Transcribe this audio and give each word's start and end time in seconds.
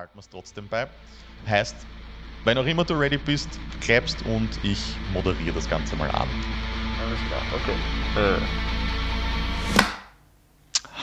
behalten 0.00 0.16
wir 0.16 0.20
es 0.20 0.30
trotzdem 0.30 0.66
bei. 0.66 0.86
Heißt, 1.46 1.76
wenn 2.44 2.56
auch 2.56 2.64
immer 2.64 2.84
du 2.84 2.94
ready 2.94 3.18
bist, 3.18 3.50
klappst 3.82 4.24
und 4.24 4.48
ich 4.62 4.96
moderiere 5.12 5.54
das 5.54 5.68
Ganze 5.68 5.94
mal 5.94 6.08
an. 6.10 6.26
Alles 7.04 7.18
klar, 7.28 7.42
okay. 7.54 7.74
Äh, 8.18 8.40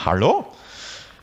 Hallo, 0.04 0.52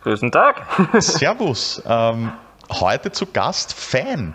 guten 0.06 0.32
Tag. 0.32 0.66
Servus. 1.02 1.84
Ähm, 1.86 2.32
heute 2.72 3.12
zu 3.12 3.26
Gast 3.26 3.74
Fan. 3.74 4.34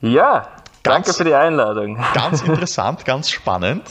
ja, 0.00 0.48
danke 0.82 1.06
Ganz- 1.06 1.16
für 1.16 1.24
die 1.24 1.34
Einladung. 1.34 2.02
Ganz 2.14 2.42
interessant, 2.46 3.04
ganz 3.04 3.30
spannend. 3.30 3.82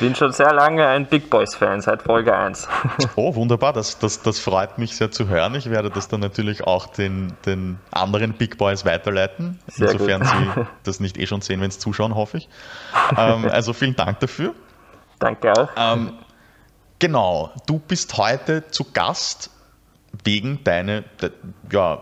Bin 0.00 0.14
schon 0.16 0.32
sehr 0.32 0.52
lange 0.52 0.86
ein 0.86 1.06
Big 1.06 1.30
Boys 1.30 1.54
Fan, 1.54 1.80
seit 1.80 2.02
Folge 2.02 2.36
1. 2.36 2.66
Oh, 3.16 3.34
wunderbar, 3.36 3.72
das, 3.72 3.98
das, 3.98 4.22
das 4.22 4.40
freut 4.40 4.76
mich 4.78 4.96
sehr 4.96 5.10
zu 5.12 5.28
hören. 5.28 5.54
Ich 5.54 5.70
werde 5.70 5.90
das 5.90 6.08
dann 6.08 6.20
natürlich 6.20 6.64
auch 6.64 6.86
den, 6.86 7.32
den 7.46 7.78
anderen 7.92 8.32
Big 8.32 8.58
Boys 8.58 8.84
weiterleiten, 8.84 9.60
Sehr 9.68 9.92
insofern 9.92 10.22
gut. 10.22 10.30
sie 10.30 10.66
das 10.82 11.00
nicht 11.00 11.16
eh 11.18 11.26
schon 11.26 11.40
sehen, 11.42 11.60
wenn 11.60 11.68
es 11.68 11.78
zuschauen, 11.78 12.14
hoffe 12.16 12.38
ich. 12.38 12.48
Ähm, 13.16 13.46
also 13.48 13.72
vielen 13.72 13.94
Dank 13.94 14.18
dafür. 14.20 14.52
Danke 15.20 15.52
auch. 15.52 15.68
Ähm, 15.76 16.14
genau, 16.98 17.52
du 17.66 17.78
bist 17.78 18.16
heute 18.18 18.66
zu 18.68 18.84
Gast 18.92 19.50
wegen 20.24 20.62
deiner 20.64 21.02
de, 21.02 21.30
ja, 21.70 22.00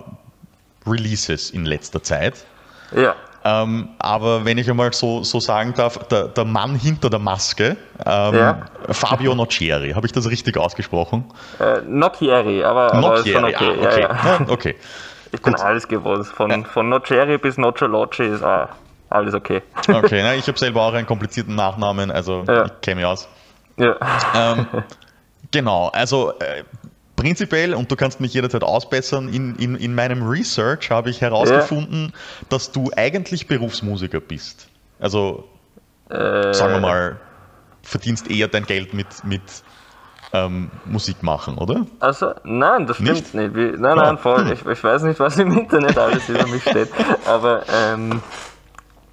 Releases 0.86 1.50
in 1.50 1.64
letzter 1.66 2.02
Zeit. 2.02 2.44
Ja, 2.96 3.14
Ähm, 3.44 3.88
aber 3.98 4.44
wenn 4.44 4.56
ich 4.58 4.70
einmal 4.70 4.92
so, 4.92 5.24
so 5.24 5.40
sagen 5.40 5.74
darf, 5.76 5.98
der, 6.08 6.28
der 6.28 6.44
Mann 6.44 6.76
hinter 6.76 7.10
der 7.10 7.18
Maske, 7.18 7.76
ähm, 8.06 8.34
Ja. 8.34 8.58
Fabio 8.90 9.34
Noccieri, 9.34 9.90
habe 9.92 10.06
ich 10.06 10.12
das 10.12 10.28
richtig 10.30 10.56
ausgesprochen? 10.56 11.24
äh, 11.58 11.80
Nocchieri, 11.86 12.62
aber, 12.62 12.92
aber 12.92 13.00
Noccieri, 13.00 13.44
okay. 13.54 13.56
ah, 13.56 13.86
okay. 13.86 14.00
Ja, 14.00 14.08
ja. 14.08 14.38
Ja, 14.40 14.46
okay. 14.48 14.76
Ich 15.32 15.40
bin 15.42 15.54
Gut. 15.54 15.62
alles 15.62 15.88
gewohnt. 15.88 16.26
Von, 16.26 16.64
von 16.66 16.88
Noccieri 16.88 17.38
bis 17.38 17.56
Nocciolocci 17.58 18.22
ist 18.24 18.42
ah, 18.44 18.68
alles 19.10 19.34
okay. 19.34 19.62
Okay, 19.88 20.20
na, 20.22 20.34
ich 20.34 20.46
habe 20.46 20.58
selber 20.58 20.82
auch 20.82 20.92
einen 20.92 21.06
komplizierten 21.06 21.54
Nachnamen, 21.54 22.10
also 22.10 22.44
Ja. 22.46 22.66
ich 22.66 22.80
kenne 22.80 22.96
mich 22.96 23.06
aus. 23.06 23.28
ja. 23.78 23.96
Ähm, 24.36 24.66
genau, 25.50 25.88
also 25.88 26.32
äh, 26.38 26.62
prinzipiell, 27.22 27.74
und 27.74 27.90
du 27.90 27.96
kannst 27.96 28.20
mich 28.20 28.34
jederzeit 28.34 28.64
ausbessern, 28.64 29.28
in, 29.28 29.54
in, 29.56 29.76
in 29.76 29.94
meinem 29.94 30.22
Research 30.28 30.90
habe 30.90 31.08
ich 31.10 31.20
herausgefunden, 31.20 32.12
dass 32.48 32.72
du 32.72 32.90
eigentlich 32.96 33.46
Berufsmusiker 33.46 34.20
bist. 34.20 34.68
Also, 34.98 35.44
Äh, 36.10 36.52
sagen 36.52 36.72
wir 36.74 36.80
mal, 36.80 37.20
verdienst 37.82 38.28
eher 38.28 38.48
dein 38.48 38.64
Geld 38.66 38.92
mit, 38.92 39.22
mit 39.24 39.62
ähm, 40.32 40.70
Musik 40.84 41.22
machen, 41.22 41.58
oder? 41.58 41.86
Also, 42.00 42.34
nein, 42.44 42.86
das 42.86 42.96
stimmt 42.96 43.32
Nicht? 43.32 43.34
nicht. 43.34 43.54
Wie, 43.54 43.70
nein, 43.78 43.98
Ah, 43.98 44.04
nein, 44.04 44.18
voll. 44.18 44.44
hm. 44.44 44.52
Ich, 44.52 44.66
ich 44.66 44.82
weiß 44.82 45.02
nicht, 45.02 45.20
was 45.20 45.38
im 45.38 45.52
Internet 45.56 45.96
alles 45.98 46.28
über 46.28 46.46
mich 46.48 46.64
steht. 46.64 46.88
Aber 47.24 47.64
ähm, 47.68 48.20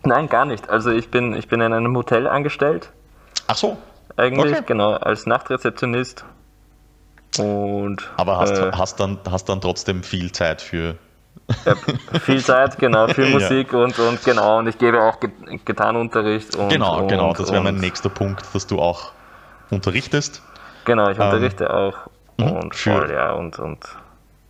nein, 0.04 0.28
gar 0.30 0.46
nicht. 0.46 0.70
Also 0.70 0.90
ich 0.92 1.10
bin, 1.12 1.34
ich 1.36 1.48
bin 1.48 1.62
in 1.62 1.74
einem 1.74 1.96
Hotel 1.96 2.26
angestellt, 2.28 2.90
Ach 3.48 3.56
so, 3.58 3.78
eigentlich, 4.18 4.54
Okay. 4.54 4.64
genau, 4.66 4.94
als 4.94 5.26
Nachtrezeptionist. 5.26 6.26
Und 7.38 8.10
aber 8.18 8.38
hast, 8.38 8.52
äh, 8.52 8.72
hast, 8.74 9.00
dann, 9.00 9.20
hast 9.30 9.50
dann 9.50 9.62
trotzdem 9.62 10.04
viel 10.04 10.32
Zeit 10.32 10.62
für. 10.62 10.96
viel 12.22 12.44
Zeit, 12.44 12.78
genau, 12.80 13.08
viel 13.08 13.26
Ja. 13.30 13.32
Musik 13.32 13.74
und, 13.74 13.98
und 14.00 14.24
genau, 14.24 14.60
und 14.60 14.68
ich 14.68 14.78
gebe 14.78 15.02
auch 15.02 15.20
Gitarrenunterricht. 15.66 16.56
Und, 16.56 16.70
Genau, 16.72 17.02
und, 17.02 17.08
genau, 17.08 17.34
das 17.34 17.52
wäre 17.52 17.62
mein 17.62 17.80
nächster 17.80 18.10
Punkt, 18.10 18.54
dass 18.54 18.68
du 18.68 18.80
auch 18.80 19.14
unterrichtest. 19.70 20.42
Genau, 20.86 21.10
ich 21.10 21.18
Ähm, 21.18 21.26
unterrichte 21.26 21.74
auch. 21.74 21.96
mhm, 22.38 22.48
Und 22.52 22.76
für- 22.76 22.92
voll, 22.92 23.12
ja, 23.12 23.34
und, 23.34 23.60
und 23.60 23.86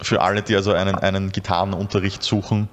Für 0.02 0.22
alle, 0.22 0.42
die 0.42 0.56
also 0.56 0.72
einen, 0.74 0.98
einen 1.00 1.32
Gitarrenunterricht 1.32 2.24
suchen, 2.24 2.70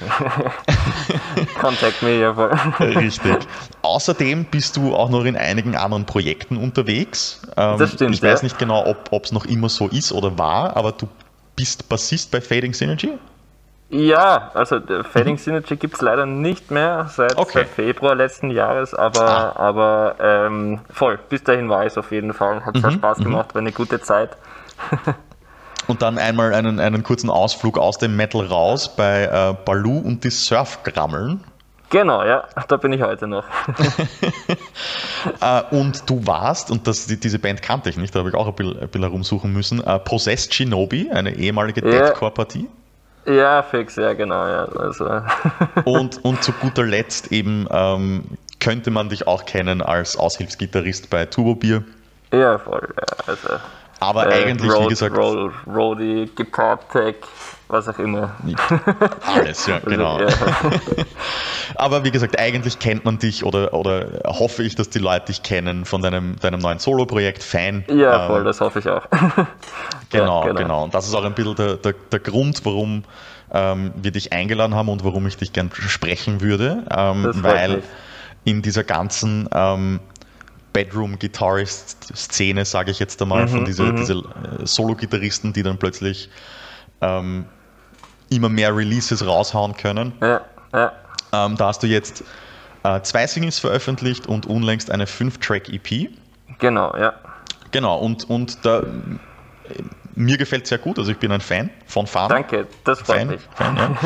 Contact 1.54 2.02
me, 2.02 2.18
ja, 2.20 2.34
voll. 2.34 2.50
Richtig. 2.80 3.46
Außerdem 3.82 4.46
bist 4.46 4.76
du 4.76 4.94
auch 4.94 5.08
noch 5.10 5.24
in 5.24 5.36
einigen 5.36 5.76
anderen 5.76 6.06
Projekten 6.06 6.56
unterwegs. 6.56 7.42
Ähm, 7.56 7.78
Das 7.78 7.92
stimmt, 7.92 8.14
Ich 8.14 8.22
weiß 8.22 8.42
ja. 8.42 8.42
nicht 8.42 8.58
genau, 8.58 8.84
ob 8.86 9.24
es 9.24 9.32
noch 9.32 9.44
immer 9.46 9.68
so 9.68 9.88
ist 9.88 10.12
oder 10.12 10.38
war, 10.38 10.76
aber 10.76 10.92
du 10.92 11.08
bist 11.56 11.88
Bassist 11.88 12.30
bei 12.30 12.40
Fading 12.40 12.74
Synergy? 12.74 13.10
Ja, 13.90 14.50
also 14.54 14.80
Fading 15.04 15.36
Synergy 15.38 15.76
gibt 15.76 15.94
es 15.94 16.00
leider 16.00 16.26
nicht 16.26 16.70
mehr 16.70 17.06
seit, 17.08 17.36
Okay. 17.36 17.52
seit 17.52 17.68
Februar 17.68 18.14
letzten 18.14 18.50
Jahres, 18.50 18.94
aber, 18.94 19.56
Ah. 19.56 19.56
aber 19.56 20.16
ähm, 20.20 20.80
voll, 20.90 21.18
bis 21.28 21.44
dahin 21.44 21.68
war 21.68 21.84
es 21.84 21.96
auf 21.98 22.10
jeden 22.10 22.32
Fall. 22.32 22.64
Hat 22.64 22.78
sehr 22.78 22.90
Mhm, 22.90 22.90
Spaß 22.90 23.22
gemacht, 23.22 23.54
war 23.54 23.60
eine 23.60 23.72
gute 23.72 24.00
Zeit. 24.00 24.36
Und 25.86 26.02
dann 26.02 26.18
einmal 26.18 26.54
einen, 26.54 26.80
einen 26.80 27.02
kurzen 27.02 27.30
Ausflug 27.30 27.78
aus 27.78 27.98
dem 27.98 28.16
Metal 28.16 28.46
raus 28.46 28.94
bei 28.96 29.24
äh, 29.24 29.54
Baloo 29.64 29.98
und 29.98 30.24
die 30.24 30.30
Surfgrammeln. 30.30 31.44
Genau, 31.90 32.24
ja, 32.24 32.44
da 32.68 32.76
bin 32.76 32.92
ich 32.92 33.02
heute 33.02 33.26
noch. 33.26 33.44
Äh, 35.40 35.62
und 35.70 36.08
du 36.10 36.26
warst, 36.26 36.70
und 36.70 36.86
das, 36.86 37.06
die, 37.06 37.18
diese 37.18 37.38
Band 37.38 37.62
kannte 37.62 37.88
ich 37.88 37.96
nicht, 37.96 38.14
da 38.14 38.18
habe 38.18 38.28
ich 38.28 38.34
auch 38.34 38.46
ein 38.46 38.54
bisschen, 38.54 38.78
ein 38.78 38.88
bisschen 38.88 39.02
herumsuchen 39.04 39.52
müssen, 39.52 39.82
äh, 39.82 39.98
Possessed 39.98 40.52
Shinobi, 40.52 41.10
eine 41.10 41.34
ehemalige 41.34 41.80
Ja. 41.82 42.08
Deathcore-Partie. 42.08 42.68
ja, 43.26 43.62
fix, 43.62 43.96
ja, 43.96 44.12
genau, 44.12 44.46
ja. 44.46 44.64
Also, 44.66 45.08
Und, 45.84 46.22
und 46.24 46.42
zu 46.44 46.52
guter 46.52 46.82
Letzt 46.84 47.32
eben 47.32 47.66
ähm, 47.70 48.24
könnte 48.60 48.90
man 48.90 49.08
dich 49.08 49.26
auch 49.26 49.46
kennen 49.46 49.80
als 49.80 50.16
Aushilfsgitarrist 50.18 51.08
bei 51.08 51.24
Turbo 51.24 51.54
Beer. 51.54 51.82
ja, 52.32 52.58
voll, 52.58 52.86
ja. 52.98 53.16
Also, 53.26 53.48
Aber 54.00 54.30
äh, 54.30 54.44
eigentlich, 54.44 54.70
wie 54.70 54.74
Road- 54.74 54.88
gesagt, 54.88 55.16
Road, 55.16 55.52
Roadie, 55.66 56.30
Guitar 56.34 56.78
Tech, 56.90 57.16
was 57.68 57.88
auch 57.88 57.98
immer. 57.98 58.34
alles, 59.34 59.66
ja, 59.66 59.76
Also, 59.76 59.88
genau. 59.90 60.20
ja. 60.20 60.26
Aber 61.76 62.04
wie 62.04 62.10
gesagt, 62.10 62.38
eigentlich 62.38 62.78
kennt 62.78 63.04
man 63.04 63.18
dich 63.18 63.44
oder, 63.44 63.72
oder 63.74 64.06
hoffe 64.26 64.62
ich, 64.62 64.74
dass 64.76 64.90
die 64.90 64.98
Leute 64.98 65.26
dich 65.26 65.42
kennen 65.42 65.84
von 65.84 66.02
deinem, 66.02 66.36
deinem 66.40 66.60
neuen 66.60 66.78
Solo-Projekt 66.78 67.42
Fan. 67.42 67.84
Ja, 67.88 68.22
Ähm, 68.22 68.26
voll, 68.28 68.44
das 68.44 68.60
hoffe 68.60 68.78
ich 68.80 68.88
auch. 68.88 69.02
Genau, 70.10 70.46
Ja, 70.46 70.52
genau, 70.52 70.84
Und 70.84 70.94
das 70.94 71.08
ist 71.08 71.14
auch 71.14 71.24
ein 71.24 71.34
bisschen 71.34 71.56
der, 71.56 71.74
der, 71.76 71.94
der 72.12 72.20
Grund, 72.20 72.60
warum 72.64 73.02
ähm, 73.52 73.92
wir 73.96 74.12
dich 74.12 74.32
eingeladen 74.32 74.74
haben 74.74 74.88
und 74.88 75.02
warum 75.04 75.26
ich 75.26 75.36
dich 75.36 75.52
gern 75.52 75.70
sprechen 75.74 76.40
würde. 76.40 76.84
Ähm, 76.90 77.30
weil 77.42 77.76
mich. 77.76 77.84
in 78.44 78.62
dieser 78.62 78.84
ganzen 78.84 79.48
ähm, 79.52 79.98
Bedroom-Guitarist-Szene, 80.74 82.66
sage 82.66 82.90
ich 82.90 82.98
jetzt 82.98 83.22
einmal, 83.22 83.48
von 83.48 83.60
Mhm, 83.60 83.64
diese, 83.64 83.84
mhm. 83.84 83.96
diese 83.96 84.14
äh, 84.14 84.66
Solo-Gitarristen, 84.66 85.54
die 85.54 85.62
dann 85.62 85.78
plötzlich 85.78 86.28
ähm, 87.00 87.46
immer 88.28 88.50
mehr 88.50 88.76
Releases 88.76 89.24
raushauen 89.24 89.74
können. 89.76 90.12
Ja, 90.20 90.42
ja. 90.74 90.92
Ähm, 91.32 91.56
da 91.56 91.68
hast 91.68 91.82
du 91.82 91.86
jetzt 91.86 92.24
äh, 92.82 93.00
zwei 93.02 93.26
Singles 93.26 93.58
veröffentlicht 93.58 94.26
und 94.26 94.46
unlängst 94.46 94.90
eine 94.90 95.06
5-Track-EP. 95.06 96.10
Genau, 96.58 96.94
ja. 96.96 97.14
Genau, 97.70 97.98
und, 97.98 98.28
und 98.28 98.64
da, 98.64 98.80
äh, 98.80 98.84
mir 100.16 100.36
gefällt 100.36 100.66
sehr 100.66 100.78
gut, 100.78 100.98
also 100.98 101.10
ich 101.10 101.18
bin 101.18 101.32
ein 101.32 101.40
Fan 101.40 101.70
von 101.86 102.06
Fahren. 102.06 102.30
Danke, 102.30 102.66
das 102.84 103.00
freut 103.00 103.18
Fan, 103.18 103.28
mich. 103.28 103.40
Fan 103.54 103.76
ja. 103.76 103.90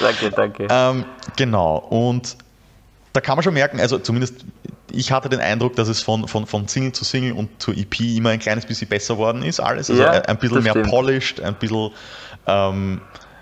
Danke, 0.00 0.30
danke. 0.30 0.66
ähm, 0.70 1.04
genau, 1.36 1.78
und 1.78 2.36
da 3.12 3.20
kann 3.20 3.36
man 3.36 3.42
schon 3.42 3.54
merken, 3.54 3.80
also 3.80 3.98
zumindest 3.98 4.44
ich 4.90 5.12
hatte 5.12 5.28
den 5.28 5.40
Eindruck, 5.40 5.76
dass 5.76 5.88
es 5.88 6.00
von, 6.02 6.28
von, 6.28 6.46
von 6.46 6.66
Single 6.66 6.92
zu 6.92 7.04
Single 7.04 7.32
und 7.32 7.60
zu 7.60 7.72
EP 7.72 8.00
immer 8.00 8.30
ein 8.30 8.38
kleines 8.38 8.64
bisschen 8.66 8.88
besser 8.88 9.18
worden 9.18 9.42
ist, 9.42 9.60
alles. 9.60 9.90
Also 9.90 10.02
Ja, 10.02 10.10
ein, 10.10 10.38
bisschen 10.38 10.62
mehr 10.62 10.72
stimmt. 10.72 10.88
polished, 10.88 11.40
ein 11.42 11.54
bisschen 11.54 11.90
ähm, 12.46 13.00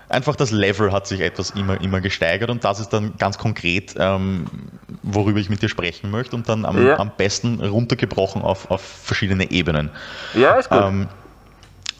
einfach 0.09 0.35
das 0.35 0.51
Level 0.51 0.91
hat 0.91 1.07
sich 1.07 1.21
etwas 1.21 1.51
immer, 1.51 1.79
immer 1.81 2.01
gesteigert 2.01 2.49
und 2.49 2.63
das 2.63 2.79
ist 2.79 2.89
dann 2.89 3.13
ganz 3.17 3.37
konkret, 3.37 3.95
ähm, 3.97 4.45
worüber 5.03 5.39
ich 5.39 5.49
mit 5.49 5.61
dir 5.61 5.69
sprechen 5.69 6.11
möchte 6.11 6.35
und 6.35 6.49
dann 6.49 6.65
am, 6.65 6.85
Ja. 6.85 6.99
am 6.99 7.11
besten 7.15 7.61
runtergebrochen 7.61 8.41
auf, 8.41 8.69
auf 8.69 8.81
verschiedene 8.81 9.49
Ebenen. 9.51 9.89
Ja, 10.33 10.53
ist 10.55 10.69
gut. 10.69 10.81
Ähm, 10.81 11.07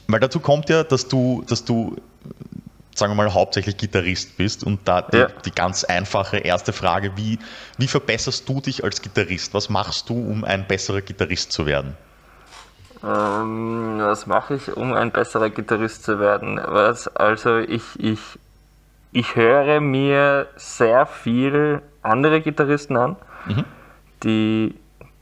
weil 0.08 0.20
dazu 0.20 0.40
kommt 0.40 0.70
ja, 0.70 0.84
dass 0.84 1.08
du, 1.08 1.44
dass 1.48 1.64
du, 1.66 1.96
sagen 2.98 3.12
wir 3.12 3.24
mal, 3.24 3.34
hauptsächlich 3.34 3.78
Gitarrist 3.78 4.38
bist 4.38 4.64
und 4.64 4.88
da 4.88 5.02
die, 5.02 5.18
Ja. 5.18 5.28
die 5.46 5.52
ganz 5.52 5.84
einfache 5.84 6.38
erste 6.38 6.74
Frage, 6.74 7.12
wie, 7.16 7.40
wie 7.78 7.88
verbesserst 7.88 8.48
du 8.50 8.60
dich 8.62 8.84
als 8.84 9.02
Gitarrist? 9.02 9.54
Was 9.54 9.70
machst 9.70 10.10
du, 10.10 10.14
um 10.16 10.44
ein 10.44 10.68
besserer 10.68 11.02
Gitarrist 11.02 11.52
zu 11.52 11.66
werden? 11.66 11.96
Ähm, 13.04 14.00
was 14.00 14.26
mache 14.26 14.56
ich, 14.56 14.76
um 14.76 14.94
ein 14.94 15.12
besserer 15.12 15.50
Gitarrist 15.50 16.04
zu 16.04 16.20
werden? 16.20 16.60
Was, 16.66 17.08
also 17.16 17.58
ich, 17.58 17.84
ich, 18.00 18.20
ich 19.12 19.36
höre 19.36 19.80
mir 19.80 20.48
sehr 20.56 21.06
viel 21.06 21.82
andere 22.02 22.42
Gitarristen 22.42 22.98
an, 22.98 23.16
Mhm. 23.46 23.64
die, 24.24 24.76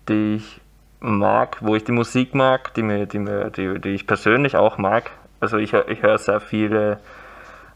die 0.08 0.36
ich 0.36 0.62
mag, 1.02 1.58
wo 1.60 1.76
ich 1.76 1.84
die 1.84 1.92
Musik 1.92 2.34
mag, 2.34 2.74
die, 2.76 2.82
mir, 2.82 3.06
die, 3.06 3.20
mir, 3.20 3.50
die, 3.52 3.80
die 3.80 3.90
ich 3.90 4.08
persönlich 4.08 4.56
auch 4.56 4.78
mag. 4.78 5.12
Also 5.42 5.58
ich, 5.58 5.74
ich 5.74 6.02
höre 6.02 6.18
sehr 6.18 6.40
viele, 6.40 7.00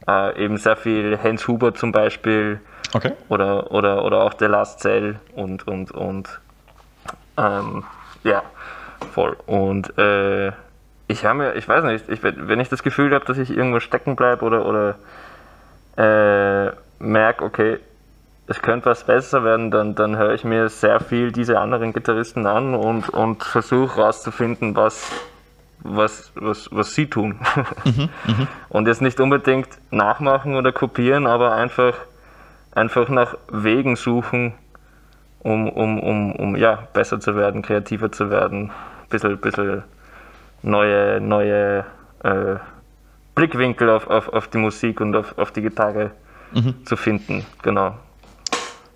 äh, 0.08 0.44
eben 0.44 0.58
sehr 0.58 0.76
viel 0.76 1.18
Hans 1.22 1.48
Huber 1.48 1.74
zum 1.74 1.92
Beispiel, 1.92 2.60
Okay. 2.94 3.12
oder, 3.28 3.72
oder, 3.72 4.04
oder 4.04 4.24
auch 4.24 4.34
der 4.34 4.50
Last 4.50 4.80
Cell 4.80 5.20
und, 5.36 5.68
und, 5.68 5.92
und 5.92 6.40
ähm, 7.38 7.84
ja, 8.24 8.42
voll. 9.14 9.38
Und 9.46 9.96
äh, 9.98 10.52
ich 11.08 11.24
habe 11.26 11.40
mir, 11.40 11.56
ich 11.56 11.68
weiß 11.68 11.84
nicht, 11.84 12.10
ich, 12.10 12.24
wenn 12.24 12.60
ich 12.60 12.70
das 12.70 12.82
Gefühl 12.82 13.14
habe, 13.14 13.26
dass 13.26 13.38
ich 13.38 13.56
irgendwo 13.56 13.80
stecken 13.80 14.16
bleibe 14.16 14.44
oder, 14.44 14.66
oder 14.66 14.96
äh, 15.98 16.72
merke, 17.00 17.44
okay, 17.44 17.80
es 18.48 18.62
könnte 18.62 18.88
was 18.88 19.04
besser 19.04 19.44
werden, 19.44 19.70
dann, 19.70 19.94
dann 19.94 20.18
höre 20.18 20.34
ich 20.34 20.44
mir 20.44 20.70
sehr 20.70 21.00
viel 21.00 21.32
diese 21.32 21.60
anderen 21.60 21.94
Gitarristen 21.94 22.48
an 22.48 22.74
und, 22.74 23.10
und 23.10 23.44
versuche 23.44 23.98
herauszufinden, 23.98 24.76
was, 24.76 25.12
was, 25.84 26.32
was, 26.36 26.70
was 26.72 26.94
sie 26.94 27.08
tun. 27.08 27.40
Mhm, 27.86 28.10
mhm, 28.28 28.48
und 28.70 28.88
jetzt 28.88 29.02
nicht 29.02 29.20
unbedingt 29.20 29.68
nachmachen 29.92 30.56
oder 30.56 30.72
kopieren, 30.72 31.28
aber 31.28 31.54
einfach, 31.54 31.94
einfach 32.72 33.10
nach 33.10 33.36
Wegen 33.52 33.96
suchen, 33.96 34.54
um, 35.40 35.70
um, 35.70 36.00
um, 36.00 36.32
um 36.34 36.56
ja, 36.56 36.88
besser 36.94 37.20
zu 37.20 37.36
werden, 37.36 37.62
kreativer 37.62 38.12
zu 38.12 38.30
werden, 38.30 38.72
ein 38.72 39.10
bisschen, 39.10 39.38
bisschen 39.38 39.84
neue, 40.62 41.22
neue 41.22 41.86
äh, 42.24 42.56
Blickwinkel 43.36 43.90
auf, 43.90 44.08
auf, 44.08 44.30
auf 44.30 44.48
die 44.50 44.58
Musik 44.58 45.00
und 45.02 45.16
auf, 45.16 45.38
auf 45.38 45.52
die 45.52 45.62
Gitarre 45.62 46.12
mhm. 46.52 46.86
zu 46.86 46.98
finden. 46.98 47.46
Genau. 47.62 47.96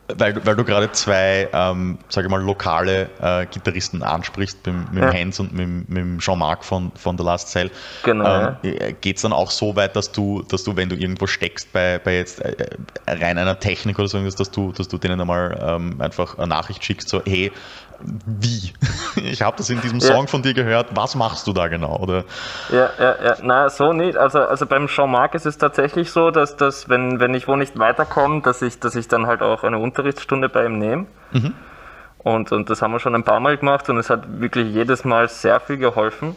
Weil, 0.10 0.46
weil 0.46 0.56
du 0.58 0.66
gerade 0.66 0.92
zwei, 0.92 1.48
ähm, 1.54 1.98
sage 2.10 2.28
ich 2.28 2.32
mal, 2.32 2.42
lokale 2.42 3.10
äh, 3.22 3.46
Gitarristen 3.46 4.04
ansprichst, 4.04 4.66
mit, 4.66 4.94
mit 4.94 5.04
ja. 5.04 5.14
Hans 5.14 5.40
und 5.40 5.54
mit, 5.54 5.88
mit 5.88 6.20
Jean-Marc 6.20 6.66
von, 6.66 6.92
von 6.96 7.18
The 7.18 7.24
Last 7.24 7.50
Cell. 7.50 7.72
Genau. 8.04 8.26
Ähm, 8.26 8.56
ja. 8.64 8.92
Geht 9.00 9.16
es 9.16 9.22
dann 9.22 9.32
auch 9.32 9.50
so 9.50 9.78
weit, 9.78 9.96
dass 9.96 10.12
du, 10.12 10.44
dass 10.44 10.66
du, 10.66 10.76
wenn 10.76 10.90
du 10.90 10.98
irgendwo 10.98 11.26
steckst 11.26 11.72
bei, 11.72 12.00
bei 12.00 12.18
jetzt 12.18 12.42
äh, 12.42 12.54
rein 13.08 13.38
einer 13.38 13.60
Technik 13.60 13.98
oder 13.98 14.10
so, 14.10 14.20
dass 14.22 14.52
du, 14.52 14.74
dass 14.74 14.90
du 14.90 14.98
denen 14.98 15.22
einmal 15.22 15.58
ähm, 15.66 16.02
einfach 16.02 16.38
eine 16.38 16.48
Nachricht 16.48 16.84
schickst, 16.84 17.08
so, 17.08 17.22
hey, 17.26 17.52
wie? 18.26 18.74
Ich 19.16 19.44
habe 19.44 19.56
das 19.58 19.70
in 19.70 19.80
diesem 19.80 20.02
Song 20.02 20.22
ja. 20.22 20.28
von 20.28 20.42
dir 20.42 20.56
gehört. 20.56 20.96
Was 20.96 21.14
machst 21.16 21.46
du 21.46 21.54
da 21.54 21.68
genau? 21.68 21.98
Oder? 21.98 22.24
Ja, 22.72 22.90
ja, 23.00 23.16
ja. 23.24 23.36
Na, 23.44 23.70
so 23.70 23.94
nicht. 23.94 24.18
Also, 24.18 24.40
also 24.40 24.66
beim 24.66 24.88
Jean-Marc 24.88 25.36
ist 25.36 25.46
es 25.46 25.60
tatsächlich 25.60 26.12
so, 26.12 26.32
dass, 26.32 26.58
dass 26.58 26.90
wenn, 26.90 27.20
wenn 27.20 27.36
ich 27.36 27.48
wo 27.48 27.56
nicht 27.56 27.78
weiterkomme, 27.78 28.42
dass 28.42 28.64
ich, 28.64 28.80
dass 28.80 28.96
ich 28.96 29.08
dann 29.08 29.28
halt 29.28 29.44
auch 29.44 29.64
eine 29.64 29.78
Unterrichtsstunde 29.78 30.50
bei 30.50 30.66
ihm 30.66 30.80
nehme. 30.80 31.06
Mhm. 31.32 31.54
Und, 32.18 32.52
und 32.52 32.70
das 32.72 32.82
haben 32.82 32.92
wir 32.92 33.00
schon 33.00 33.14
ein 33.14 33.24
paar 33.24 33.40
Mal 33.40 33.58
gemacht 33.58 33.88
und 33.90 33.98
es 33.98 34.10
hat 34.10 34.42
wirklich 34.42 34.74
jedes 34.74 35.06
Mal 35.06 35.30
sehr 35.30 35.60
viel 35.60 35.78
geholfen. 35.78 36.36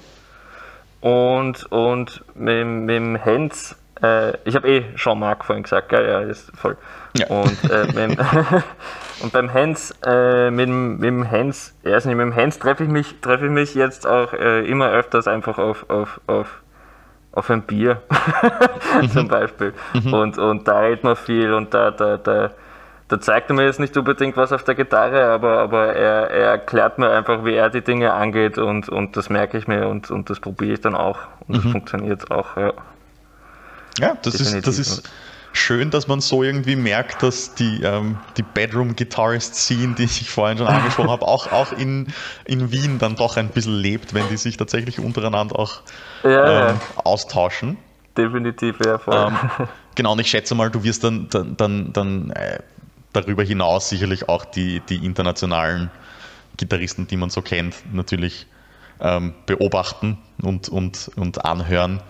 Und, 1.00 1.64
und 1.72 2.24
mit, 2.34 2.66
mit 2.66 2.96
dem 2.96 3.16
Hens 3.16 3.74
äh, 4.02 4.36
ich 4.44 4.54
habe 4.54 4.68
eh 4.68 4.94
Jean-Marc 4.94 5.44
vorhin 5.44 5.62
gesagt, 5.62 5.88
gell? 5.88 6.06
ja, 6.06 6.20
ist 6.20 6.50
voll. 6.56 6.76
Ja. 7.18 7.26
Und, 7.28 7.70
äh, 7.70 8.08
mit, 8.08 8.18
und 9.22 9.32
beim 9.32 9.52
Hans, 9.52 9.94
äh, 10.04 10.50
mit, 10.50 10.68
mit 10.68 11.04
dem 11.04 11.30
Hans, 11.30 11.74
ja, 11.84 11.94
nicht, 11.94 12.06
mit 12.06 12.20
dem 12.20 12.34
Hans 12.34 12.58
treffe 12.58 12.84
ich 12.84 12.90
mich, 12.90 13.20
treffe 13.20 13.46
ich 13.46 13.50
mich 13.50 13.74
jetzt 13.74 14.06
auch 14.06 14.32
äh, 14.32 14.66
immer 14.66 14.90
öfters 14.90 15.26
einfach 15.26 15.58
auf, 15.58 15.88
auf, 15.88 16.20
auf, 16.26 16.62
auf 17.32 17.50
ein 17.50 17.62
Bier 17.62 18.02
zum. 19.12 19.28
Beispiel. 19.28 19.72
Mhm. 19.94 20.12
Und, 20.12 20.38
und 20.38 20.68
da 20.68 20.80
redet 20.80 21.04
man 21.04 21.16
viel 21.16 21.52
und 21.52 21.72
da, 21.74 21.90
da, 21.90 22.16
da, 22.16 22.50
da 23.08 23.20
zeigt 23.20 23.50
er 23.50 23.54
mir 23.54 23.64
jetzt 23.64 23.80
nicht 23.80 23.96
unbedingt 23.96 24.36
was 24.36 24.52
auf 24.52 24.64
der 24.64 24.74
Gitarre, 24.74 25.26
aber, 25.26 25.58
aber 25.58 25.94
er, 25.94 26.30
er 26.30 26.50
erklärt 26.50 26.98
mir 26.98 27.10
einfach, 27.10 27.44
wie 27.44 27.54
er 27.54 27.70
die 27.70 27.82
Dinge 27.82 28.12
angeht 28.12 28.58
und, 28.58 28.88
und 28.88 29.16
das 29.16 29.30
merke 29.30 29.58
ich 29.58 29.68
mir 29.68 29.88
und, 29.88 30.10
und 30.10 30.28
das 30.28 30.40
probiere 30.40 30.74
ich 30.74 30.80
dann 30.80 30.94
auch 30.94 31.18
und 31.46 31.56
das 31.56 31.64
mhm. 31.64 31.72
funktioniert 31.72 32.30
auch, 32.30 32.56
ja. 32.56 32.72
Ja, 33.98 34.14
das 34.22 34.34
ist, 34.34 34.66
das 34.66 34.78
ist 34.78 35.10
schön, 35.56 35.91
dass 35.91 36.06
man 36.06 36.20
so 36.20 36.43
irgendwie 36.43 36.76
merkt, 36.76 37.23
dass 37.23 37.55
die, 37.55 37.82
ähm, 37.82 38.19
die 38.37 38.43
Bedroom-Guitarist-Scene, 38.43 39.94
die 39.94 40.05
ich 40.05 40.31
vorhin 40.31 40.58
schon 40.58 40.67
angesprochen 40.67 41.11
habe, 41.11 41.26
auch, 41.26 41.50
auch 41.53 41.73
in, 41.73 42.08
in 42.44 42.70
Wien 42.70 42.99
dann 42.99 43.17
doch 43.17 43.37
ein 43.37 43.49
bisschen 43.49 43.75
lebt, 43.75 44.14
wenn 44.14 44.29
die 44.29 44.37
sich 44.37 44.56
tatsächlich 44.56 44.99
untereinander 44.99 45.58
auch 45.58 45.81
ja, 46.23 46.70
ähm, 46.70 46.81
austauschen. 47.05 47.76
Definitiv, 48.17 48.76
ja, 48.85 48.99
voll. 48.99 49.14
Ähm, 49.14 49.37
genau, 49.94 50.12
und 50.12 50.20
ich 50.20 50.31
schätze 50.31 50.55
mal, 50.55 50.70
du 50.70 50.85
wirst 50.85 51.05
dann, 51.05 51.29
dann, 51.31 51.56
dann, 51.56 51.93
dann 51.93 52.31
äh, 52.31 52.61
darüber 53.12 53.43
hinaus 53.43 53.88
sicherlich 53.88 54.29
auch 54.29 54.44
die, 54.44 54.81
die 54.88 55.05
internationalen 55.05 55.91
Gitarristen, 56.56 57.06
die 57.06 57.17
man 57.17 57.31
so 57.31 57.43
kennt, 57.43 57.75
natürlich 57.93 58.47
ähm, 59.00 59.35
beobachten 59.47 60.19
und, 60.43 60.69
und, 60.69 61.11
und 61.17 61.44
anhören 61.44 62.00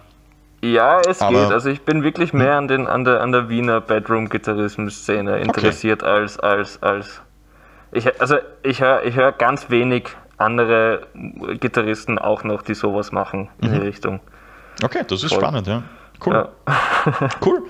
ja, 0.63 1.01
es 1.01 1.21
Aber 1.21 1.43
geht. 1.45 1.53
Also 1.53 1.71
ich 1.71 1.83
bin 1.83 2.03
wirklich 2.03 2.33
mehr 2.33 2.57
an, 2.57 2.69
den, 2.69 2.87
an, 2.87 3.05
der, 3.05 3.21
an 3.21 3.33
der 3.33 3.49
Wiener 3.49 3.81
Bedroom-Gitarrismus-Szene 3.81 5.39
interessiert 5.39 6.03
okay. 6.03 6.13
als, 6.13 6.39
als, 6.41 6.83
als. 6.83 7.21
Ich, 7.93 8.21
also 8.21 8.37
ich 8.63 8.81
höre 8.81 9.05
ich 9.05 9.17
hör 9.17 9.33
ganz 9.33 9.71
wenig 9.71 10.09
andere 10.39 11.07
Gitarristen 11.61 12.19
auch 12.19 12.45
noch, 12.45 12.63
die 12.63 12.75
sowas 12.75 13.13
machen 13.13 13.49
in 13.61 13.71
mhm. 13.71 13.75
die 13.75 13.81
Richtung. 13.81 14.21
Okay, 14.83 15.03
das 15.07 15.23
ist 15.23 15.33
Voll. 15.33 15.41
spannend, 15.41 15.67
ja. 15.67 15.83
Cool. 16.25 16.35
Ja. 16.35 16.49
cool. 17.45 17.63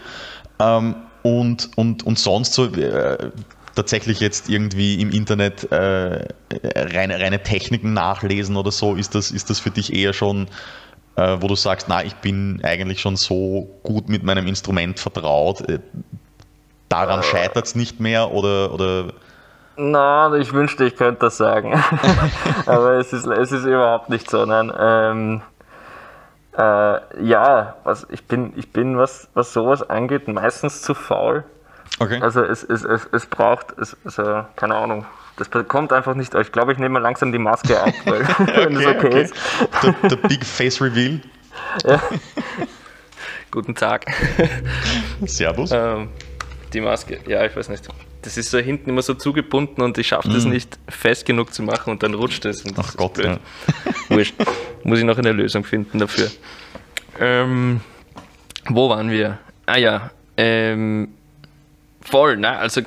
Ähm, 0.58 0.96
und, 1.22 1.70
und, 1.76 2.04
und 2.04 2.18
sonst 2.18 2.54
so 2.54 2.66
äh, 2.66 3.30
tatsächlich 3.74 4.20
jetzt 4.20 4.48
irgendwie 4.48 5.00
im 5.00 5.10
Internet 5.10 5.70
äh, 5.70 6.28
reine, 6.74 7.20
reine 7.20 7.42
Techniken 7.42 7.92
nachlesen 7.92 8.56
oder 8.56 8.70
so, 8.70 8.94
ist 8.94 9.14
das, 9.14 9.30
ist 9.30 9.50
das 9.50 9.58
für 9.58 9.70
dich 9.70 9.92
eher 9.92 10.12
schon 10.12 10.48
äh, 11.16 11.36
wo 11.40 11.48
du 11.48 11.54
sagst, 11.54 11.88
na, 11.88 12.04
ich 12.04 12.14
bin 12.16 12.60
eigentlich 12.62 13.00
schon 13.00 13.16
so 13.16 13.68
gut 13.82 14.08
mit 14.08 14.22
meinem 14.22 14.46
Instrument 14.46 15.00
vertraut, 15.00 15.68
äh, 15.68 15.80
daran 16.88 17.20
äh. 17.20 17.22
scheitert 17.22 17.66
es 17.66 17.74
nicht 17.74 18.00
mehr 18.00 18.30
oder, 18.30 18.72
oder 18.72 19.12
na, 19.78 20.34
ich 20.36 20.54
wünschte, 20.54 20.84
ich 20.84 20.96
könnte 20.96 21.20
das 21.20 21.36
sagen. 21.36 21.74
Aber 22.66 22.92
es 22.92 23.12
ist, 23.12 23.26
es 23.26 23.52
ist 23.52 23.64
überhaupt 23.66 24.08
nicht 24.08 24.30
so. 24.30 24.46
Nein, 24.46 24.72
ähm, 24.78 25.42
äh, 26.56 27.22
ja, 27.22 27.76
was, 27.84 28.06
ich 28.10 28.26
bin, 28.26 28.54
ich 28.56 28.72
bin 28.72 28.96
was, 28.96 29.28
was 29.34 29.52
sowas 29.52 29.88
angeht, 29.88 30.28
meistens 30.28 30.80
zu 30.80 30.94
faul. 30.94 31.44
Okay. 31.98 32.20
Also 32.22 32.42
es, 32.42 32.62
es, 32.64 32.84
es, 32.84 33.06
es 33.12 33.26
braucht, 33.26 33.78
es, 33.78 33.96
also, 34.04 34.44
keine 34.56 34.74
Ahnung, 34.74 35.04
das 35.36 35.50
kommt 35.50 35.92
einfach 35.92 36.14
nicht. 36.14 36.34
Ich 36.34 36.52
glaube, 36.52 36.72
ich 36.72 36.78
nehme 36.78 36.94
mal 36.94 37.02
langsam 37.02 37.32
die 37.32 37.38
Maske 37.38 37.80
ab, 37.80 37.92
weil, 38.04 38.20
wenn 38.20 38.74
das 38.74 38.86
okay, 38.86 39.06
okay, 39.06 39.22
ist. 39.22 39.34
Der, 39.82 40.08
der 40.08 40.16
Big 40.28 40.44
Face 40.44 40.80
Reveal. 40.80 41.20
Ja. 41.84 42.02
Guten 43.50 43.74
Tag. 43.74 44.06
Servus. 45.24 45.70
Ähm, 45.72 46.08
die 46.72 46.80
Maske, 46.80 47.20
ja, 47.26 47.44
ich 47.44 47.56
weiß 47.56 47.68
nicht. 47.68 47.88
Das 48.22 48.36
ist 48.36 48.50
so 48.50 48.58
hinten 48.58 48.90
immer 48.90 49.02
so 49.02 49.14
zugebunden 49.14 49.82
und 49.82 49.96
ich 49.98 50.08
schaffe 50.08 50.28
das 50.28 50.44
mm. 50.44 50.50
nicht 50.50 50.78
fest 50.88 51.26
genug 51.26 51.54
zu 51.54 51.62
machen 51.62 51.90
und 51.90 52.02
dann 52.02 52.12
rutscht 52.14 52.44
es. 52.44 52.64
Ach 52.76 52.96
Gott, 52.96 53.18
ja. 53.18 53.38
Wurscht. 54.08 54.34
Muss 54.82 54.98
ich 54.98 55.04
noch 55.04 55.16
eine 55.16 55.32
Lösung 55.32 55.62
finden 55.62 56.00
dafür. 56.00 56.28
Ähm, 57.20 57.80
wo 58.68 58.90
waren 58.90 59.10
wir? 59.10 59.38
Ah 59.66 59.78
ja, 59.78 60.10
ähm, 60.36 61.14
voll, 62.02 62.36
ne? 62.36 62.56
Also 62.58 62.82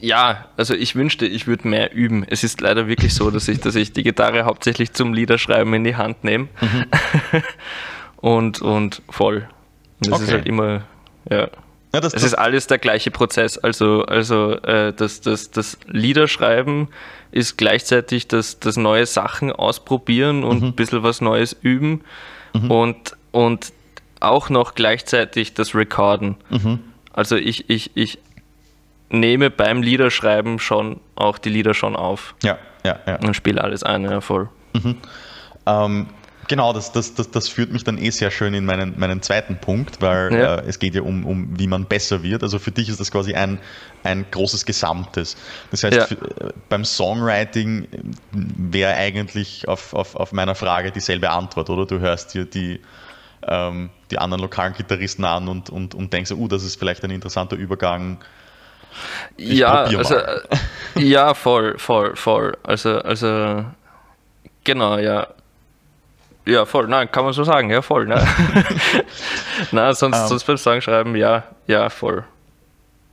ja, 0.00 0.46
also 0.56 0.74
ich 0.74 0.94
wünschte, 0.94 1.26
ich 1.26 1.46
würde 1.46 1.66
mehr 1.66 1.92
üben. 1.92 2.24
Es 2.28 2.44
ist 2.44 2.60
leider 2.60 2.86
wirklich 2.86 3.14
so, 3.14 3.30
dass 3.30 3.48
ich, 3.48 3.60
dass 3.60 3.74
ich 3.74 3.92
die 3.92 4.02
Gitarre 4.02 4.44
hauptsächlich 4.44 4.92
zum 4.92 5.12
Liederschreiben 5.12 5.72
in 5.74 5.84
die 5.84 5.96
Hand 5.96 6.24
nehme. 6.24 6.48
Mhm. 6.60 6.84
und, 8.16 8.62
und 8.62 9.02
voll. 9.08 9.48
Und 10.00 10.12
das 10.12 10.14
okay. 10.14 10.24
ist 10.24 10.32
halt 10.32 10.46
immer, 10.46 10.82
ja. 11.28 11.48
ja 11.92 12.00
das, 12.00 12.14
es 12.14 12.22
ist 12.22 12.34
alles 12.34 12.68
der 12.68 12.78
gleiche 12.78 13.10
Prozess. 13.10 13.58
Also, 13.58 14.04
also 14.04 14.52
äh, 14.62 14.92
das, 14.92 15.20
das, 15.20 15.50
das 15.50 15.78
Liederschreiben 15.86 16.88
ist 17.32 17.58
gleichzeitig 17.58 18.28
das, 18.28 18.60
das 18.60 18.76
neue 18.76 19.06
Sachen 19.06 19.50
ausprobieren 19.50 20.44
und 20.44 20.60
mhm. 20.60 20.68
ein 20.68 20.74
bisschen 20.74 21.02
was 21.02 21.20
Neues 21.20 21.56
üben. 21.60 22.02
Mhm. 22.54 22.70
Und, 22.70 23.16
und 23.32 23.72
auch 24.20 24.48
noch 24.48 24.74
gleichzeitig 24.74 25.54
das 25.54 25.74
Recorden. 25.74 26.36
Mhm. 26.50 26.80
Also 27.12 27.36
ich, 27.36 27.68
ich, 27.68 27.90
ich 27.94 28.18
nehme 29.10 29.50
beim 29.50 29.82
Liederschreiben 29.82 30.58
schon 30.58 31.00
auch 31.14 31.38
die 31.38 31.50
Lieder 31.50 31.74
schon 31.74 31.96
auf. 31.96 32.34
Ja, 32.42 32.58
ja, 32.84 32.98
ja. 33.06 33.16
Und 33.16 33.34
spiele 33.34 33.62
alles 33.62 33.82
ein, 33.82 34.02
ja, 34.04 34.20
voll. 34.20 34.48
Mhm. 34.74 34.96
Ähm, 35.66 36.06
genau, 36.48 36.72
das, 36.72 36.92
das, 36.92 37.14
das, 37.14 37.30
das 37.30 37.48
führt 37.48 37.72
mich 37.72 37.84
dann 37.84 37.98
eh 37.98 38.10
sehr 38.10 38.30
schön 38.30 38.54
in 38.54 38.64
meinen, 38.64 38.98
meinen 38.98 39.22
zweiten 39.22 39.58
Punkt, 39.58 40.00
weil 40.02 40.32
ja. 40.32 40.56
äh, 40.56 40.64
es 40.66 40.78
geht 40.78 40.94
ja 40.94 41.02
um, 41.02 41.24
um, 41.24 41.58
wie 41.58 41.66
man 41.66 41.86
besser 41.86 42.22
wird. 42.22 42.42
Also 42.42 42.58
für 42.58 42.70
dich 42.70 42.88
ist 42.88 43.00
das 43.00 43.10
quasi 43.10 43.34
ein, 43.34 43.58
ein 44.02 44.26
großes 44.30 44.64
Gesamtes. 44.64 45.36
Das 45.70 45.84
heißt, 45.84 45.96
ja. 45.96 46.06
für, 46.06 46.14
äh, 46.14 46.52
beim 46.68 46.84
Songwriting 46.84 47.84
äh, 47.84 47.86
wäre 48.32 48.94
eigentlich 48.94 49.66
auf, 49.68 49.94
auf, 49.94 50.16
auf 50.16 50.32
meiner 50.32 50.54
Frage 50.54 50.90
dieselbe 50.90 51.30
Antwort, 51.30 51.70
oder? 51.70 51.86
Du 51.86 51.98
hörst 52.00 52.34
dir 52.34 52.44
die, 52.44 52.80
ähm, 53.46 53.90
die 54.10 54.18
anderen 54.18 54.42
lokalen 54.42 54.74
Gitarristen 54.74 55.24
an 55.24 55.48
und, 55.48 55.70
und, 55.70 55.94
und 55.94 56.12
denkst, 56.12 56.32
oh, 56.32 56.48
das 56.48 56.62
ist 56.62 56.78
vielleicht 56.78 57.04
ein 57.04 57.10
interessanter 57.10 57.56
Übergang 57.56 58.18
ich 59.36 59.58
ja, 59.58 59.84
also, 59.84 60.14
äh, 60.14 60.40
ja, 60.96 61.34
voll, 61.34 61.78
voll, 61.78 62.16
voll. 62.16 62.56
Also, 62.62 62.98
also, 63.00 63.64
genau, 64.64 64.98
ja. 64.98 65.28
Ja, 66.46 66.64
voll, 66.64 66.88
nein, 66.88 67.10
kann 67.12 67.24
man 67.24 67.34
so 67.34 67.44
sagen, 67.44 67.70
ja, 67.70 67.82
voll, 67.82 68.06
ne? 68.06 68.26
na, 69.70 69.92
sonst, 69.92 70.16
um. 70.16 70.22
Ähm. 70.22 70.28
sonst 70.28 70.44
beim 70.44 70.56
Songschreiben, 70.56 71.14
ja, 71.14 71.44
ja, 71.66 71.90
voll. 71.90 72.24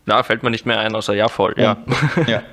Na, 0.05 0.23
fällt 0.23 0.43
mir 0.43 0.51
nicht 0.51 0.65
mehr 0.65 0.79
ein, 0.79 0.95
außer 0.95 1.13
ja, 1.13 1.27
voll, 1.27 1.53
ja. 1.57 1.77
Und, 2.15 2.27
ja. 2.27 2.43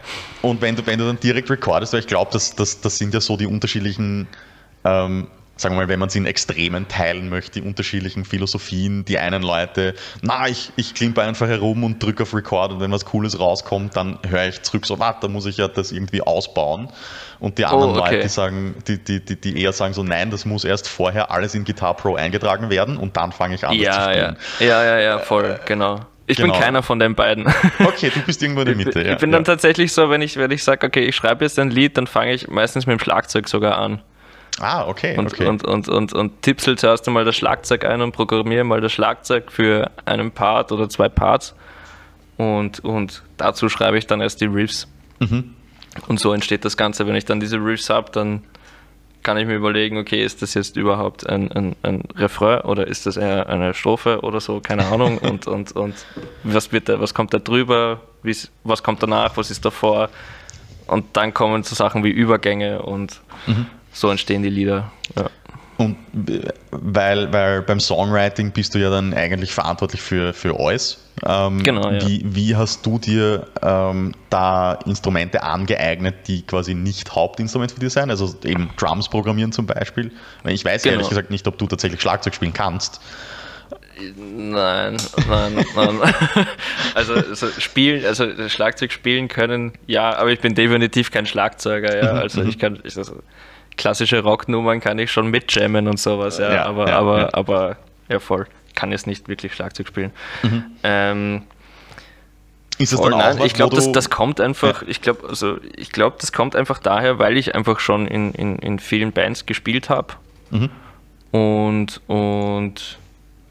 Und 0.41 0.61
wenn 0.61 0.75
du, 0.75 0.85
wenn 0.87 0.99
du 0.99 1.07
dann 1.07 1.21
direkt 1.21 1.51
recordest, 1.51 1.93
weil 1.93 2.01
ich 2.01 2.07
glaube, 2.07 2.31
das, 2.33 2.57
das, 2.57 2.81
das 2.81 2.99
sind 2.99 3.15
ja 3.15 3.21
so 3.21 3.37
die 3.37 3.47
unterschiedlichen 3.47 4.27
ähm, 4.85 5.29
sagen 5.57 5.75
wir 5.75 5.83
mal, 5.83 5.89
wenn 5.89 5.99
man 5.99 6.09
es 6.09 6.15
in 6.15 6.27
Extremen 6.27 6.89
teilen 6.89 7.29
möchte, 7.29 7.61
die 7.61 7.67
unterschiedlichen 7.67 8.25
Philosophien. 8.25 9.05
Die 9.05 9.19
einen 9.19 9.43
Leute, 9.43 9.95
na, 10.21 10.49
ich, 10.49 10.73
ich 10.77 10.95
klimpe 10.95 11.23
einfach 11.23 11.49
herum 11.49 11.85
und 11.85 12.03
drücke 12.03 12.25
auf 12.25 12.35
Record 12.35 12.73
und 12.73 12.81
wenn 12.81 12.91
was 12.91 13.05
Cooles 13.05 13.39
rauskommt, 13.39 13.97
dann 13.97 14.19
höre 14.29 14.49
ich 14.49 14.63
zurück, 14.63 14.87
so, 14.87 14.99
warte, 14.99 15.21
da 15.23 15.29
muss 15.29 15.47
ich 15.47 15.59
ja 15.59 15.69
das 15.69 15.93
irgendwie 15.93 16.23
ausbauen. 16.23 16.89
Und 17.39 17.59
die 17.59 17.65
anderen 17.65 17.91
oh, 17.91 17.99
okay. 17.99 18.15
Leute, 18.15 18.23
die 18.23 18.29
sagen, 18.29 18.75
die, 18.87 18.99
die, 18.99 19.25
die, 19.25 19.41
die 19.41 19.61
eher 19.61 19.73
sagen 19.73 19.95
so, 19.95 20.03
nein, 20.03 20.31
das 20.31 20.45
muss 20.45 20.65
erst 20.65 20.89
vorher 20.89 21.31
alles 21.31 21.55
in 21.55 21.65
Guitar 21.65 21.95
Pro 21.95 22.15
eingetragen 22.15 22.71
werden 22.71 22.97
und 22.97 23.17
dann 23.17 23.33
fange 23.33 23.57
ich 23.57 23.67
an, 23.67 23.75
ja, 23.75 23.91
das 23.91 23.97
zu 23.97 24.11
spielen. 24.11 24.37
Ja, 24.61 24.67
ja, 24.67 24.85
ja, 24.85 25.01
ja 25.01 25.19
voll, 25.19 25.59
äh, 25.61 25.67
genau. 25.67 26.01
Ich 26.27 26.37
genau. 26.37 26.53
bin 26.53 26.63
keiner 26.63 26.83
von 26.83 26.99
den 26.99 27.15
beiden. 27.15 27.53
Okay, 27.85 28.11
du 28.15 28.21
bist 28.21 28.43
irgendwo 28.43 28.61
in 28.61 28.69
der 28.69 28.77
Mitte. 28.77 29.01
Ich, 29.01 29.07
ja, 29.07 29.13
ich 29.15 29.19
bin 29.19 29.31
ja. 29.31 29.37
dann 29.37 29.45
tatsächlich 29.45 29.93
so, 29.93 30.09
wenn 30.09 30.23
ich, 30.23 30.37
wenn 30.37 30.51
ich 30.51 30.63
sage, 30.63 30.87
okay, 30.87 31.05
ich 31.05 31.17
schreibe 31.17 31.45
jetzt 31.45 31.59
ein 31.59 31.71
Lied, 31.71 31.97
dann 31.97 32.07
fange 32.07 32.33
ich 32.33 32.49
meistens 32.49 32.87
mit 32.87 32.99
dem 32.99 33.03
Schlagzeug 33.03 33.49
sogar 33.49 33.77
an. 33.77 34.03
Ah, 34.63 34.87
okay. 34.87 35.19
Und, 35.19 35.33
okay. 35.33 35.47
und, 35.47 35.65
und, 35.65 35.89
und, 35.89 36.13
und 36.13 36.43
tipsel 36.43 36.79
zuerst 36.79 37.07
einmal 37.09 37.25
das 37.25 37.35
Schlagzeug 37.35 37.85
ein 37.85 38.01
und 38.01 38.13
programmiere 38.13 38.63
mal 38.63 38.81
das 38.81 38.93
Schlagzeug 38.93 39.51
für 39.51 39.91
einen 40.05 40.31
Part 40.31 40.71
oder 40.71 40.89
zwei 40.89 41.09
Parts. 41.09 41.57
Und, 42.37 42.79
und 42.85 43.25
dazu 43.39 43.69
schreibe 43.69 43.99
ich 43.99 44.07
dann 44.07 44.21
erst 44.21 44.41
die 44.41 44.47
Riffs. 44.47 44.87
Mhm. 45.19 45.55
Und 46.07 46.21
so 46.21 46.33
entsteht 46.33 46.65
das 46.65 46.77
Ganze. 46.77 47.09
Wenn 47.09 47.17
ich 47.17 47.25
dann 47.25 47.41
diese 47.41 47.57
Riffs 47.57 47.91
habe, 47.91 48.13
dann 48.13 48.45
kann 49.25 49.37
ich 49.37 49.47
mir 49.47 49.57
überlegen, 49.57 49.99
okay, 49.99 50.23
ist 50.23 50.43
das 50.43 50.55
jetzt 50.55 50.77
überhaupt 50.77 51.29
ein, 51.29 51.51
ein, 51.51 51.75
ein 51.83 52.03
Refrain 52.15 52.61
oder 52.61 52.87
ist 52.87 53.07
das 53.07 53.17
eher 53.17 53.49
eine 53.49 53.75
Strophe 53.75 54.21
oder 54.21 54.41
so, 54.41 54.61
keine 54.61 54.87
Ahnung. 54.87 55.19
und, 55.23 55.49
und, 55.49 55.73
und 55.73 55.95
was, 56.45 56.71
wird 56.71 56.89
da, 56.89 57.01
was 57.01 57.15
kommt 57.15 57.35
da 57.35 57.41
drüber, 57.41 58.01
was 58.63 58.83
kommt 58.85 59.03
danach, 59.03 59.37
was 59.37 59.51
ist 59.51 59.65
davor. 59.65 60.09
Und 60.87 61.17
dann 61.17 61.35
kommen 61.35 61.65
so 61.65 61.75
Sachen 61.75 62.05
wie 62.05 62.11
Übergänge 62.11 62.83
und 62.83 63.21
mhm 63.49 63.67
so 63.93 64.11
entstehen 64.11 64.43
die 64.43 64.51
Lieder. 64.51 64.91
Ja. 65.17 65.31
Und 65.79 65.97
weil, 66.71 67.33
weil 67.33 67.63
beim 67.63 67.81
Songwriting 67.81 68.53
bist 68.53 68.75
du 68.75 68.79
ja 68.79 68.91
dann 68.91 69.15
eigentlich 69.15 69.53
verantwortlich 69.53 70.01
für, 70.01 70.33
für 70.33 70.59
alles. 70.61 70.99
Ähm, 71.27 71.63
genau. 71.63 71.91
Ja. 71.91 72.07
Wie, 72.07 72.23
wie 72.25 72.55
hast 72.55 72.85
du 72.87 72.99
dir 72.99 73.49
ähm, 73.63 74.13
da 74.31 74.75
Instrumente 74.87 75.43
angeeignet, 75.43 76.29
die 76.29 76.43
quasi 76.43 76.75
nicht 76.75 77.15
Hauptinstrument 77.15 77.73
für 77.73 77.81
dich 77.81 77.93
sein? 77.93 78.11
Also 78.11 78.35
eben 78.45 78.71
Drums 78.77 79.09
programmieren 79.09 79.51
zum 79.53 79.67
Beispiel. 79.67 80.13
Ich 80.45 80.65
weiß 80.65 80.83
genau. 80.83 80.95
ehrlich 80.95 81.09
gesagt 81.09 81.31
nicht, 81.31 81.47
ob 81.49 81.59
du 81.59 81.67
tatsächlich 81.67 82.01
Schlagzeug 82.01 82.35
spielen 82.35 82.53
kannst. 82.53 83.01
Nein, 84.17 84.97
nein, 85.29 85.67
nein. 85.77 86.01
Also, 86.95 87.15
also, 87.15 87.49
spielen, 87.59 88.05
also 88.05 88.27
Schlagzeug 88.49 88.93
spielen 88.93 89.29
können, 89.29 89.73
ja, 89.87 90.15
aber 90.17 90.31
ich 90.31 90.41
bin 90.41 90.55
definitiv 90.55 91.11
kein 91.11 91.27
Schlagzeuger, 91.27 91.97
ja. 91.97 92.13
Also 92.13 92.43
ich 92.43 92.59
kann, 92.59 92.81
ich, 92.85 92.97
also, 92.97 93.23
klassische 93.77 94.23
Rocknummern 94.23 94.81
kann 94.81 94.99
ich 94.99 95.11
schon 95.11 95.29
mitjammen 95.29 95.89
und 95.89 95.99
sowas, 95.99 96.39
ja, 96.39 96.53
ja 96.53 96.65
aber, 96.65 96.89
ja, 96.89 96.99
aber, 96.99 97.19
ja. 97.19 97.29
aber 97.33 97.77
ja 98.09 98.19
voll, 98.19 98.47
kann 98.75 98.91
jetzt 98.91 99.07
nicht 99.07 99.29
wirklich 99.29 99.55
Schlagzeug 99.55 99.89
spielen. 99.89 100.13
Mhm. 100.43 100.65
Ähm, 100.83 101.43
ist 102.79 102.93
es 102.93 103.01
dann 103.01 103.15
auch 103.15 103.19
nein, 103.19 103.39
was, 103.39 103.47
ich 103.47 103.55
glaube, 103.55 103.77
das, 103.77 103.93
das 103.93 104.11
kommt 104.11 104.41
einfach, 104.41 104.83
ich 104.83 105.03
glaube, 105.03 105.29
also 105.29 105.59
ich 105.77 105.93
glaube, 105.93 106.17
das 106.21 106.33
kommt 106.33 106.57
einfach 106.57 106.79
daher, 106.79 107.19
weil 107.19 107.37
ich 107.37 107.55
einfach 107.55 107.81
schon 107.81 108.07
in, 108.07 108.33
in, 108.33 108.59
in 108.59 108.79
vielen 108.79 109.13
Bands 109.13 109.47
gespielt 109.47 109.89
habe 109.89 110.15
mhm. 110.51 110.71
und, 111.31 112.01
und 112.09 112.99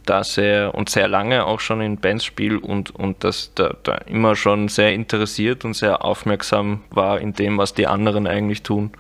da 0.05 0.23
sehr 0.23 0.73
und 0.73 0.89
sehr 0.89 1.07
lange 1.07 1.45
auch 1.45 1.59
schon 1.59 1.79
in 1.79 1.97
Bands 1.97 2.25
spiele 2.25 2.59
und, 2.59 2.89
und 2.91 3.23
das 3.23 3.51
da, 3.53 3.75
da 3.83 3.95
immer 4.07 4.35
schon 4.35 4.67
sehr 4.67 4.93
interessiert 4.93 5.63
und 5.63 5.75
sehr 5.75 6.03
aufmerksam 6.03 6.81
war 6.89 7.21
in 7.21 7.33
dem, 7.33 7.57
was 7.57 7.73
die 7.73 7.87
anderen 7.87 8.25
eigentlich 8.25 8.63
tun 8.63 8.91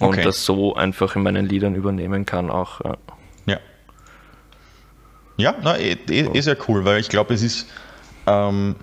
und 0.00 0.08
okay. 0.08 0.22
das 0.22 0.44
so 0.44 0.74
einfach 0.74 1.16
in 1.16 1.22
meinen 1.22 1.46
Liedern 1.46 1.74
übernehmen 1.74 2.26
kann 2.26 2.50
auch. 2.50 2.80
Ja. 2.80 2.96
Ja, 3.46 3.58
ja 5.36 5.54
na, 5.62 5.78
eh, 5.78 5.96
eh, 6.08 6.28
eh 6.32 6.40
sehr 6.40 6.56
cool, 6.68 6.84
weil 6.84 7.00
ich 7.00 7.08
glaube, 7.08 7.34
es 7.34 7.42
ist 7.42 7.66
ähm, 8.26 8.76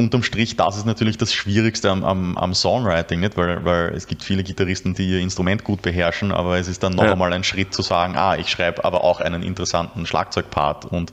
unterm 0.00 0.22
Strich, 0.22 0.56
das 0.56 0.76
ist 0.76 0.86
natürlich 0.86 1.18
das 1.18 1.32
Schwierigste 1.32 1.90
am, 1.90 2.04
am, 2.04 2.36
am, 2.36 2.54
Songwriting, 2.54 3.20
nicht? 3.20 3.36
Weil, 3.36 3.64
weil 3.64 3.90
es 3.94 4.06
gibt 4.06 4.22
viele 4.22 4.42
Gitarristen, 4.42 4.94
die 4.94 5.10
ihr 5.10 5.20
Instrument 5.20 5.62
gut 5.62 5.82
beherrschen, 5.82 6.32
aber 6.32 6.58
es 6.58 6.68
ist 6.68 6.82
dann 6.82 6.94
noch 6.94 7.04
ja. 7.04 7.12
einmal 7.12 7.32
ein 7.32 7.44
Schritt 7.44 7.74
zu 7.74 7.82
sagen, 7.82 8.16
ah, 8.16 8.36
ich 8.36 8.48
schreibe 8.48 8.84
aber 8.84 9.04
auch 9.04 9.20
einen 9.20 9.42
interessanten 9.42 10.06
Schlagzeugpart 10.06 10.86
und 10.86 11.12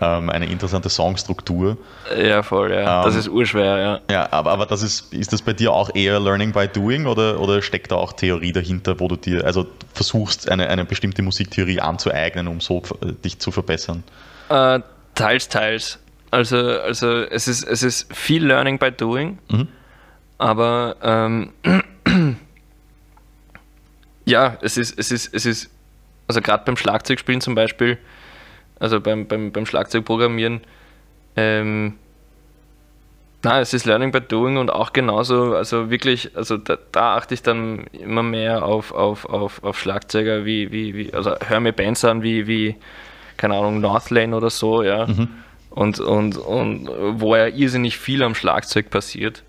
ähm, 0.00 0.30
eine 0.30 0.46
interessante 0.46 0.88
Songstruktur. 0.88 1.76
Ja, 2.16 2.42
voll, 2.42 2.72
ja. 2.72 3.00
Ähm, 3.00 3.04
das 3.04 3.14
ist 3.14 3.28
urschwer, 3.28 3.78
ja. 3.78 4.00
Ja, 4.10 4.28
aber, 4.32 4.50
aber 4.50 4.66
das 4.66 4.82
ist, 4.82 5.12
ist 5.12 5.32
das 5.32 5.42
bei 5.42 5.52
dir 5.52 5.72
auch 5.72 5.90
eher 5.94 6.18
Learning 6.20 6.52
by 6.52 6.68
Doing 6.68 7.06
oder, 7.06 7.40
oder 7.40 7.62
steckt 7.62 7.92
da 7.92 7.96
auch 7.96 8.12
Theorie 8.12 8.52
dahinter, 8.52 8.98
wo 9.00 9.08
du 9.08 9.16
dir, 9.16 9.44
also 9.44 9.66
versuchst, 9.92 10.50
eine, 10.50 10.68
eine 10.68 10.84
bestimmte 10.84 11.22
Musiktheorie 11.22 11.80
anzueignen, 11.80 12.48
um 12.48 12.60
so 12.60 12.82
dich 13.24 13.38
zu 13.38 13.50
verbessern? 13.50 14.02
Äh, 14.48 14.80
teils, 15.14 15.48
teils. 15.48 15.98
Also, 16.30 16.56
also 16.56 17.22
es, 17.22 17.48
ist, 17.48 17.64
es 17.64 17.82
ist 17.82 18.14
viel 18.14 18.46
Learning 18.46 18.78
by 18.78 18.92
Doing, 18.92 19.38
mhm. 19.48 19.68
aber 20.38 20.96
ähm, 21.02 21.52
ja, 24.24 24.56
es 24.62 24.76
ist, 24.76 24.96
es 24.96 25.10
ist, 25.10 25.34
es 25.34 25.44
ist, 25.44 25.70
also 26.28 26.40
gerade 26.40 26.64
beim 26.64 26.76
Schlagzeugspielen 26.76 27.40
zum 27.40 27.56
Beispiel, 27.56 27.98
also 28.80 29.00
beim, 29.00 29.26
beim, 29.26 29.52
beim 29.52 29.66
Schlagzeugprogrammieren, 29.66 30.62
ähm, 31.36 31.94
na, 33.42 33.60
es 33.60 33.72
ist 33.72 33.86
Learning 33.86 34.10
by 34.10 34.20
Doing 34.20 34.58
und 34.58 34.70
auch 34.70 34.92
genauso, 34.92 35.54
also 35.54 35.90
wirklich, 35.90 36.36
also 36.36 36.58
da, 36.58 36.76
da 36.92 37.16
achte 37.16 37.32
ich 37.32 37.42
dann 37.42 37.86
immer 37.92 38.22
mehr 38.22 38.64
auf, 38.64 38.92
auf, 38.92 39.24
auf, 39.24 39.62
auf 39.62 39.78
Schlagzeuger 39.78 40.44
wie, 40.44 40.72
wie, 40.72 40.94
wie, 40.94 41.14
also 41.14 41.34
höre 41.46 41.60
mir 41.60 41.72
Bands 41.72 42.04
an 42.04 42.22
wie, 42.22 42.46
wie, 42.46 42.76
keine 43.36 43.56
Ahnung, 43.56 43.80
Northlane 43.80 44.36
oder 44.36 44.50
so, 44.50 44.82
ja. 44.82 45.06
Mhm. 45.06 45.28
Und, 45.70 46.00
und, 46.00 46.36
und 46.36 46.90
wo 47.20 47.36
ja 47.36 47.46
irrsinnig 47.46 47.96
viel 47.96 48.22
am 48.22 48.34
Schlagzeug 48.34 48.90
passiert. 48.90 49.44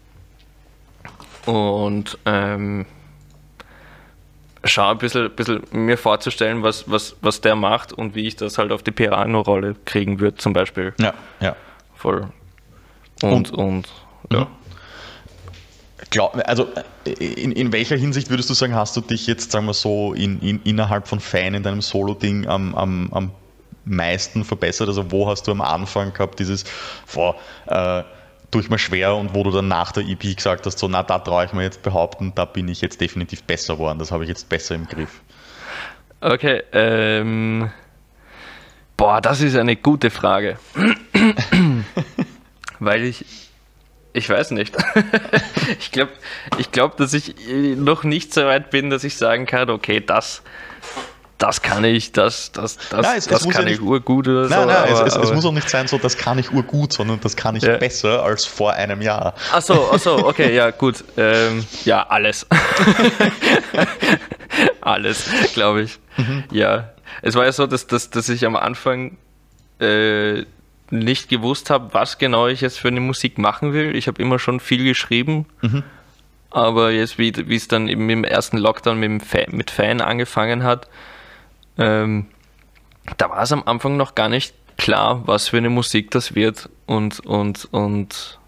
Und 1.45 2.17
ähm, 2.25 2.85
schaue 4.63 4.91
ein 4.91 4.97
bisschen, 4.97 5.29
bisschen 5.31 5.63
mir 5.71 5.97
vorzustellen, 5.97 6.63
was, 6.63 6.89
was, 6.89 7.15
was 7.21 7.41
der 7.41 7.55
macht 7.55 7.93
und 7.93 8.15
wie 8.15 8.27
ich 8.27 8.35
das 8.35 8.57
halt 8.57 8.71
auf 8.71 8.83
die 8.83 8.91
Piano-Rolle 8.91 9.75
kriegen 9.85 10.19
würde, 10.19 10.37
zum 10.37 10.53
Beispiel. 10.53 10.93
Ja, 10.99 11.13
ja. 11.39 11.55
Voll. 11.95 12.27
Und, 13.21 13.51
und, 13.51 13.51
und 13.51 13.87
ja. 14.31 14.47
Glaub, 16.09 16.37
also 16.45 16.67
in, 17.05 17.51
in 17.53 17.71
welcher 17.71 17.95
Hinsicht 17.95 18.29
würdest 18.29 18.49
du 18.49 18.53
sagen, 18.53 18.75
hast 18.75 18.97
du 18.97 19.01
dich 19.01 19.27
jetzt, 19.27 19.51
sagen 19.51 19.65
wir 19.65 19.73
so, 19.73 20.13
in, 20.13 20.39
in, 20.41 20.61
innerhalb 20.63 21.07
von 21.07 21.19
Fan 21.19 21.53
in 21.53 21.63
deinem 21.63 21.81
Solo-Ding 21.81 22.47
am, 22.47 22.75
am, 22.75 23.09
am 23.13 23.31
meisten 23.85 24.43
verbessert? 24.43 24.89
Also 24.89 25.11
wo 25.11 25.29
hast 25.29 25.47
du 25.47 25.51
am 25.51 25.61
Anfang 25.61 26.13
gehabt, 26.13 26.39
dieses, 26.39 26.65
boah, 27.13 27.35
äh, 27.67 28.03
tue 28.51 28.61
ich 28.61 28.69
mir 28.69 28.77
schwer 28.77 29.15
und 29.15 29.33
wo 29.33 29.43
du 29.43 29.51
dann 29.51 29.67
nach 29.67 29.91
der 29.91 30.03
EP 30.03 30.35
gesagt 30.35 30.65
hast, 30.65 30.77
so, 30.77 30.87
na, 30.87 31.03
da 31.03 31.19
traue 31.19 31.45
ich 31.45 31.53
mir 31.53 31.63
jetzt 31.63 31.81
behaupten, 31.81 32.33
da 32.35 32.45
bin 32.45 32.67
ich 32.67 32.81
jetzt 32.81 32.99
definitiv 32.99 33.43
besser 33.43 33.75
geworden, 33.75 33.97
das 33.97 34.11
habe 34.11 34.23
ich 34.23 34.29
jetzt 34.29 34.49
besser 34.49 34.75
im 34.75 34.87
Griff. 34.87 35.21
Okay, 36.19 36.61
ähm, 36.73 37.71
boah, 38.97 39.21
das 39.21 39.41
ist 39.41 39.55
eine 39.55 39.75
gute 39.75 40.11
Frage. 40.11 40.57
Weil 42.79 43.05
ich, 43.05 43.25
ich 44.13 44.29
weiß 44.29 44.51
nicht. 44.51 44.75
ich 45.79 45.91
glaube, 45.91 46.11
ich 46.57 46.71
glaub, 46.71 46.97
dass 46.97 47.13
ich 47.13 47.35
noch 47.77 48.03
nicht 48.03 48.33
so 48.33 48.45
weit 48.45 48.69
bin, 48.69 48.89
dass 48.89 49.03
ich 49.03 49.15
sagen 49.15 49.45
kann, 49.45 49.69
okay, 49.69 49.99
das, 49.99 50.43
das 51.41 51.63
kann 51.63 51.83
ich, 51.83 52.11
das, 52.11 52.51
das, 52.51 52.77
das, 52.89 53.01
nein, 53.01 53.17
es, 53.17 53.25
das 53.25 53.45
es 53.45 53.49
kann 53.51 53.65
ja 53.65 53.73
ich 53.73 53.81
urgut 53.81 54.27
oder 54.27 54.47
nein, 54.47 54.59
so. 54.61 54.65
Nein, 54.65 54.77
aber, 54.77 55.07
es, 55.07 55.15
es, 55.15 55.33
muss 55.33 55.45
auch 55.45 55.51
nicht 55.51 55.69
sein, 55.69 55.87
so 55.87 55.97
das 55.97 56.15
kann 56.17 56.37
ich 56.37 56.51
urgut, 56.51 56.93
sondern 56.93 57.19
das 57.19 57.35
kann 57.35 57.55
ich 57.55 57.63
ja. 57.63 57.77
besser 57.77 58.23
als 58.23 58.45
vor 58.45 58.73
einem 58.73 59.01
Jahr. 59.01 59.33
Achso, 59.51 59.91
achso, 59.91 60.27
okay, 60.27 60.53
ja, 60.53 60.69
gut. 60.69 61.03
Ähm, 61.17 61.65
ja, 61.83 62.05
alles. 62.07 62.45
alles, 64.81 65.29
glaube 65.53 65.81
ich. 65.81 65.97
Mhm. 66.17 66.43
Ja. 66.51 66.91
Es 67.23 67.33
war 67.33 67.45
ja 67.45 67.51
so, 67.51 67.65
dass, 67.65 67.87
dass, 67.87 68.11
dass 68.11 68.29
ich 68.29 68.45
am 68.45 68.55
Anfang 68.55 69.17
äh, 69.79 70.45
nicht 70.91 71.27
gewusst 71.27 71.71
habe, 71.71 71.93
was 71.93 72.19
genau 72.19 72.47
ich 72.47 72.61
jetzt 72.61 72.77
für 72.77 72.89
eine 72.89 72.99
Musik 72.99 73.39
machen 73.39 73.73
will. 73.73 73.95
Ich 73.95 74.07
habe 74.07 74.21
immer 74.21 74.37
schon 74.37 74.59
viel 74.59 74.83
geschrieben. 74.83 75.47
Mhm. 75.61 75.83
Aber 76.51 76.91
jetzt, 76.91 77.17
wie 77.17 77.31
es 77.31 77.67
dann 77.67 77.87
eben 77.87 78.07
im 78.09 78.25
ersten 78.25 78.57
Lockdown 78.57 78.99
mit, 78.99 79.23
Fan, 79.23 79.45
mit 79.51 79.71
Fan 79.71 80.01
angefangen 80.01 80.63
hat, 80.63 80.87
ähm, 81.81 82.27
da 83.17 83.29
war 83.29 83.41
es 83.41 83.51
am 83.51 83.63
Anfang 83.65 83.97
noch 83.97 84.15
gar 84.15 84.29
nicht 84.29 84.53
klar, 84.77 85.21
was 85.25 85.49
für 85.49 85.57
eine 85.57 85.69
Musik 85.69 86.11
das 86.11 86.35
wird 86.35 86.69
und, 86.85 87.19
und, 87.21 87.67
und 87.71 88.39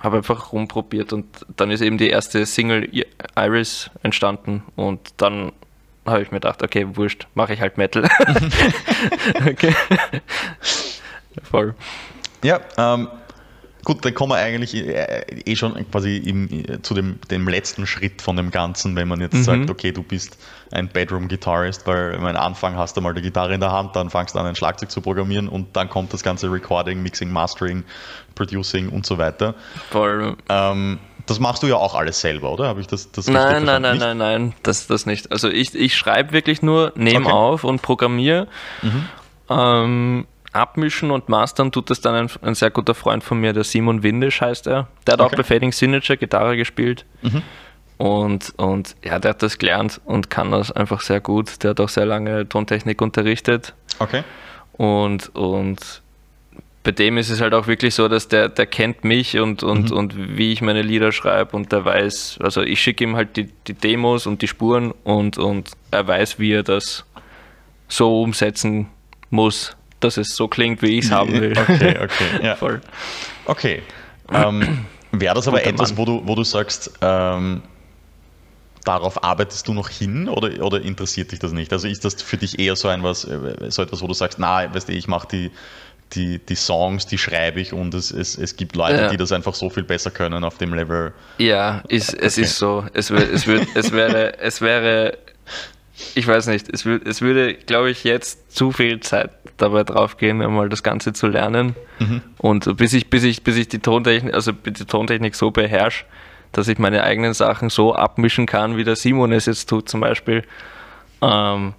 habe 0.00 0.18
einfach 0.18 0.52
rumprobiert 0.52 1.12
und 1.12 1.26
dann 1.56 1.70
ist 1.70 1.80
eben 1.82 1.98
die 1.98 2.08
erste 2.08 2.44
Single 2.46 2.88
Iris 3.36 3.90
entstanden 4.02 4.62
und 4.76 5.00
dann 5.18 5.52
habe 6.06 6.22
ich 6.22 6.30
mir 6.30 6.40
gedacht, 6.40 6.62
okay, 6.62 6.86
wurscht, 6.96 7.26
mache 7.34 7.52
ich 7.52 7.60
halt 7.60 7.76
Metal. 7.76 8.04
okay. 9.46 9.74
Voll. 11.42 11.74
Ja, 12.42 12.60
ähm, 12.78 13.08
Gut, 13.84 14.04
dann 14.04 14.14
kommen 14.14 14.32
wir 14.32 14.36
eigentlich 14.36 14.74
äh, 14.74 15.22
eh 15.44 15.56
schon 15.56 15.74
quasi 15.90 16.16
im, 16.16 16.82
zu 16.82 16.94
dem, 16.94 17.18
dem 17.30 17.48
letzten 17.48 17.86
Schritt 17.86 18.20
von 18.20 18.36
dem 18.36 18.50
Ganzen, 18.50 18.96
wenn 18.96 19.08
man 19.08 19.20
jetzt 19.20 19.34
mhm. 19.34 19.42
sagt, 19.44 19.70
okay, 19.70 19.92
du 19.92 20.02
bist 20.02 20.38
ein 20.70 20.88
Bedroom-Gitarrist, 20.88 21.86
weil 21.86 22.14
am 22.14 22.24
Anfang 22.26 22.76
hast 22.76 22.96
du 22.96 23.00
mal 23.00 23.14
die 23.14 23.22
Gitarre 23.22 23.54
in 23.54 23.60
der 23.60 23.72
Hand, 23.72 23.96
dann 23.96 24.10
fangst 24.10 24.34
du 24.34 24.38
an, 24.38 24.46
ein 24.46 24.56
Schlagzeug 24.56 24.90
zu 24.90 25.00
programmieren 25.00 25.48
und 25.48 25.76
dann 25.76 25.88
kommt 25.88 26.12
das 26.12 26.22
ganze 26.22 26.50
Recording, 26.50 27.02
Mixing, 27.02 27.30
Mastering, 27.30 27.84
Producing 28.34 28.88
und 28.90 29.06
so 29.06 29.18
weiter. 29.18 29.54
Voll. 29.90 30.36
Ähm, 30.48 30.98
das 31.26 31.38
machst 31.38 31.62
du 31.62 31.66
ja 31.66 31.76
auch 31.76 31.94
alles 31.94 32.20
selber, 32.20 32.50
oder? 32.52 32.66
Habe 32.66 32.80
ich 32.80 32.86
das, 32.86 33.10
das 33.12 33.28
Nein, 33.28 33.64
nein, 33.64 33.82
nein, 33.82 33.98
nein, 33.98 34.18
nein, 34.18 34.54
das, 34.62 34.86
das 34.86 35.06
nicht. 35.06 35.30
Also 35.30 35.48
ich, 35.48 35.74
ich 35.74 35.96
schreibe 35.96 36.32
wirklich 36.32 36.62
nur, 36.62 36.92
nehme 36.96 37.26
okay. 37.26 37.34
auf 37.34 37.64
und 37.64 37.82
programmiere. 37.82 38.48
Mhm. 38.82 39.08
Ähm, 39.48 40.26
abmischen 40.52 41.10
und 41.10 41.28
mastern 41.28 41.72
tut 41.72 41.90
das 41.90 42.00
dann 42.00 42.14
ein, 42.14 42.30
ein, 42.42 42.54
sehr 42.54 42.70
guter 42.70 42.94
Freund 42.94 43.22
von 43.22 43.40
mir, 43.40 43.52
der 43.52 43.64
Simon 43.64 44.02
Windisch 44.02 44.40
heißt 44.40 44.66
er. 44.66 44.88
Der 45.06 45.14
hat 45.14 45.20
okay. 45.20 45.32
auch 45.32 45.36
bei 45.36 45.42
Fading 45.42 45.72
Signature 45.72 46.16
Gitarre 46.16 46.56
gespielt. 46.56 47.04
Mhm. 47.22 47.42
Und, 47.98 48.54
und 48.56 48.96
ja, 49.04 49.18
der 49.18 49.30
hat 49.30 49.42
das 49.42 49.58
gelernt 49.58 50.00
und 50.04 50.30
kann 50.30 50.50
das 50.50 50.72
einfach 50.72 51.02
sehr 51.02 51.20
gut. 51.20 51.62
Der 51.62 51.70
hat 51.70 51.80
auch 51.80 51.88
sehr 51.88 52.06
lange 52.06 52.48
Tontechnik 52.48 53.02
unterrichtet. 53.02 53.74
Okay. 53.98 54.24
Und, 54.72 55.34
und 55.36 56.00
bei 56.82 56.92
dem 56.92 57.18
ist 57.18 57.28
es 57.28 57.42
halt 57.42 57.52
auch 57.52 57.66
wirklich 57.66 57.94
so, 57.94 58.08
dass 58.08 58.28
der, 58.28 58.48
der 58.48 58.66
kennt 58.66 59.04
mich 59.04 59.38
und, 59.38 59.62
und, 59.62 59.90
mhm. 59.90 59.96
und 59.96 60.38
wie 60.38 60.52
ich 60.52 60.62
meine 60.62 60.80
Lieder 60.80 61.12
schreibe 61.12 61.54
und 61.54 61.72
der 61.72 61.84
weiß, 61.84 62.38
also 62.42 62.62
ich 62.62 62.80
schicke 62.80 63.04
ihm 63.04 63.16
halt 63.16 63.36
die, 63.36 63.50
die 63.66 63.74
Demos 63.74 64.26
und 64.26 64.40
die 64.40 64.48
Spuren 64.48 64.92
und, 65.04 65.36
und 65.36 65.70
er 65.90 66.06
weiß, 66.06 66.38
wie 66.38 66.52
er 66.52 66.62
das 66.62 67.04
so 67.88 68.22
umsetzen 68.22 68.88
muss, 69.28 69.76
dass 70.00 70.16
es 70.16 70.34
so 70.34 70.48
klingt, 70.48 70.82
wie 70.82 70.98
ich 70.98 71.06
es 71.06 71.10
haben 71.10 71.32
will. 71.32 71.52
Okay, 71.56 71.98
okay, 72.02 72.42
ja. 72.42 72.56
Voll. 72.56 72.80
Okay. 73.44 73.82
Ähm, 74.32 74.86
Wäre 75.12 75.34
das 75.34 75.48
aber 75.48 75.64
etwas, 75.64 75.96
wo 75.96 76.04
du, 76.04 76.22
wo 76.24 76.34
du 76.34 76.44
sagst, 76.44 76.92
ähm, 77.00 77.62
darauf 78.84 79.22
arbeitest 79.22 79.66
du 79.68 79.74
noch 79.74 79.88
hin 79.88 80.28
oder, 80.28 80.64
oder 80.64 80.80
interessiert 80.80 81.32
dich 81.32 81.38
das 81.38 81.52
nicht? 81.52 81.72
Also 81.72 81.88
ist 81.88 82.04
das 82.04 82.22
für 82.22 82.36
dich 82.36 82.58
eher 82.58 82.76
so 82.76 82.88
ein 82.88 83.02
was, 83.02 83.24
äh, 83.24 83.70
so 83.70 83.82
etwas, 83.82 84.00
wo 84.02 84.06
du 84.06 84.14
sagst, 84.14 84.38
na, 84.38 84.72
weißt 84.72 84.88
du, 84.88 84.92
ich 84.92 85.08
mache 85.08 85.28
die, 85.28 85.50
die, 86.12 86.38
die 86.38 86.54
Songs, 86.54 87.06
die 87.06 87.18
schreibe 87.18 87.60
ich 87.60 87.72
und 87.72 87.94
es, 87.94 88.10
es, 88.10 88.36
es 88.36 88.56
gibt 88.56 88.76
Leute, 88.76 89.02
ja. 89.02 89.08
die 89.08 89.16
das 89.16 89.32
einfach 89.32 89.54
so 89.54 89.70
viel 89.70 89.84
besser 89.84 90.10
können 90.10 90.44
auf 90.44 90.58
dem 90.58 90.74
Level. 90.74 91.12
Ja, 91.38 91.82
ist, 91.88 92.14
es 92.14 92.38
ist 92.38 92.56
so. 92.56 92.84
Es, 92.92 93.10
es, 93.10 93.46
wird, 93.46 93.66
es, 93.74 93.92
wäre, 93.92 94.38
es 94.38 94.60
wäre 94.60 95.18
ich 96.14 96.26
weiß 96.26 96.46
nicht, 96.46 96.68
es, 96.72 96.84
würde, 96.84 97.08
es 97.08 97.20
würde, 97.20 97.54
glaube 97.54 97.90
ich, 97.90 98.04
jetzt 98.04 98.54
zu 98.54 98.72
viel 98.72 99.00
Zeit 99.00 99.30
dabei 99.56 99.84
draufgehen, 99.84 100.42
einmal 100.42 100.68
das 100.68 100.82
Ganze 100.82 101.12
zu 101.12 101.26
lernen. 101.26 101.74
Mhm. 101.98 102.22
Und 102.38 102.76
bis 102.76 102.92
ich, 102.92 103.10
bis 103.10 103.24
ich, 103.24 103.42
bis 103.42 103.56
ich 103.56 103.68
die 103.68 103.78
Tontechnik, 103.78 104.34
also 104.34 104.52
die 104.52 104.84
Tontechnik 104.84 105.34
so 105.34 105.50
beherrsche, 105.50 106.04
dass 106.52 106.68
ich 106.68 106.78
meine 106.78 107.04
eigenen 107.04 107.34
Sachen 107.34 107.70
so 107.70 107.94
abmischen 107.94 108.46
kann, 108.46 108.76
wie 108.76 108.84
der 108.84 108.96
Simon 108.96 109.32
es 109.32 109.46
jetzt 109.46 109.68
tut, 109.68 109.88
zum 109.88 110.00
Beispiel. 110.00 110.44
Ähm, 111.22 111.74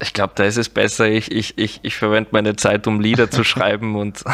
ich 0.00 0.12
glaube, 0.12 0.32
da 0.34 0.44
ist 0.44 0.56
es 0.56 0.68
besser, 0.68 1.08
ich, 1.08 1.30
ich, 1.30 1.56
ich, 1.58 1.80
ich 1.82 1.94
verwende 1.94 2.30
meine 2.32 2.56
Zeit, 2.56 2.86
um 2.86 3.00
Lieder 3.00 3.30
zu 3.30 3.44
schreiben 3.44 3.94
und 3.94 4.24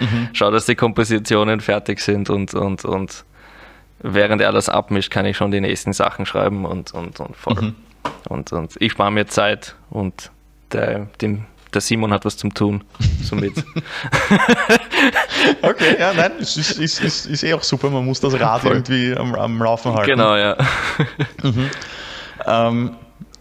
mhm. 0.00 0.28
schaue, 0.32 0.52
dass 0.52 0.66
die 0.66 0.74
Kompositionen 0.74 1.60
fertig 1.60 2.00
sind 2.00 2.30
und, 2.30 2.54
und, 2.54 2.84
und 2.84 3.24
während 4.00 4.40
er 4.40 4.52
das 4.52 4.68
abmischt, 4.68 5.10
kann 5.10 5.26
ich 5.26 5.36
schon 5.36 5.50
die 5.50 5.60
nächsten 5.60 5.92
Sachen 5.92 6.24
schreiben 6.24 6.64
und, 6.64 6.92
und, 6.92 7.20
und 7.20 7.36
voll. 7.36 7.54
Mhm. 7.54 7.74
Und, 8.28 8.52
und 8.52 8.74
ich 8.78 8.92
spare 8.92 9.10
mir 9.10 9.26
Zeit 9.26 9.74
und 9.90 10.30
der, 10.72 11.06
dem, 11.20 11.44
der 11.74 11.80
Simon 11.80 12.12
hat 12.12 12.24
was 12.24 12.36
zum 12.36 12.54
Tun. 12.54 12.84
Somit. 13.22 13.52
okay, 15.62 15.96
ja, 15.98 16.12
nein, 16.12 16.32
ist, 16.38 16.56
ist, 16.56 16.78
ist, 16.78 17.00
ist, 17.00 17.26
ist 17.26 17.42
eh 17.42 17.54
auch 17.54 17.62
super. 17.62 17.90
Man 17.90 18.04
muss 18.04 18.20
das 18.20 18.38
Rad 18.38 18.62
Voll. 18.62 18.72
irgendwie 18.72 19.14
am, 19.16 19.34
am 19.34 19.62
Laufen 19.62 19.94
halten. 19.94 20.10
Genau, 20.10 20.36
ja. 20.36 20.56
mhm. 21.42 21.70
ähm, 22.46 22.96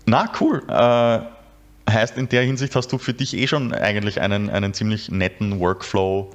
na, 0.05 0.31
cool. 0.39 0.63
Äh, 0.67 1.91
heißt, 1.91 2.17
in 2.17 2.29
der 2.29 2.43
Hinsicht 2.43 2.75
hast 2.75 2.91
du 2.91 2.97
für 2.97 3.13
dich 3.13 3.35
eh 3.35 3.47
schon 3.47 3.73
eigentlich 3.73 4.21
einen, 4.21 4.49
einen 4.49 4.73
ziemlich 4.73 5.09
netten 5.09 5.59
Workflow. 5.59 6.31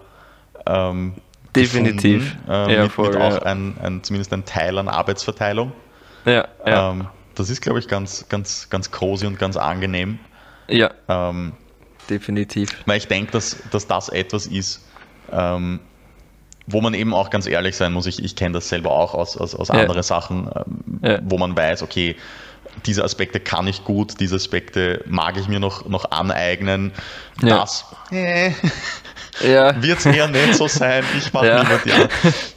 Ähm, 0.66 1.14
Definitiv. 1.54 2.36
Gefunden, 2.46 2.70
äh, 2.70 2.74
ja, 2.74 2.82
mit, 2.82 2.92
voll, 2.92 3.10
mit 3.10 3.16
auch 3.16 3.34
ja. 3.34 3.42
ein, 3.42 3.76
ein, 3.82 4.02
zumindest 4.02 4.32
ein 4.32 4.44
Teil 4.44 4.78
an 4.78 4.88
Arbeitsverteilung. 4.88 5.72
Ja, 6.26 6.48
ja. 6.66 6.90
Ähm, 6.90 7.06
das 7.36 7.50
ist, 7.50 7.60
glaube 7.62 7.78
ich, 7.78 7.86
ganz, 7.86 8.28
ganz, 8.28 8.68
ganz 8.70 8.90
cozy 8.90 9.26
und 9.26 9.38
ganz 9.38 9.56
angenehm. 9.56 10.18
Ja. 10.68 10.90
Ähm, 11.08 11.52
definitiv. 12.10 12.70
Weil 12.86 12.98
ich 12.98 13.06
denke, 13.06 13.32
dass, 13.32 13.56
dass 13.70 13.86
das 13.86 14.08
etwas 14.08 14.46
ist, 14.46 14.84
ähm, 15.30 15.80
wo 16.66 16.80
man 16.80 16.94
eben 16.94 17.14
auch 17.14 17.30
ganz 17.30 17.46
ehrlich 17.46 17.76
sein 17.76 17.92
muss. 17.92 18.06
Ich, 18.06 18.22
ich 18.22 18.34
kenne 18.34 18.54
das 18.54 18.68
selber 18.68 18.90
auch 18.90 19.14
aus, 19.14 19.36
aus, 19.36 19.54
aus 19.54 19.68
ja. 19.68 19.74
anderen 19.74 20.02
Sachen, 20.02 20.50
ähm, 20.54 21.00
ja. 21.02 21.20
wo 21.22 21.38
man 21.38 21.56
weiß, 21.56 21.82
okay, 21.82 22.16
diese 22.84 23.04
Aspekte 23.04 23.40
kann 23.40 23.66
ich 23.66 23.84
gut, 23.84 24.20
diese 24.20 24.36
Aspekte 24.36 25.02
mag 25.06 25.36
ich 25.36 25.48
mir 25.48 25.60
noch, 25.60 25.88
noch 25.88 26.10
aneignen. 26.10 26.92
Ja. 27.42 27.60
Das 27.60 27.84
äh, 28.10 28.50
ja. 29.42 29.80
wird 29.82 29.98
es 29.98 30.06
eher 30.06 30.28
nicht 30.28 30.54
so 30.54 30.68
sein. 30.68 31.04
Ich 31.18 31.32
mache 31.32 31.46
ja. 31.46 31.62
lieber 31.62 31.80
die 31.84 31.90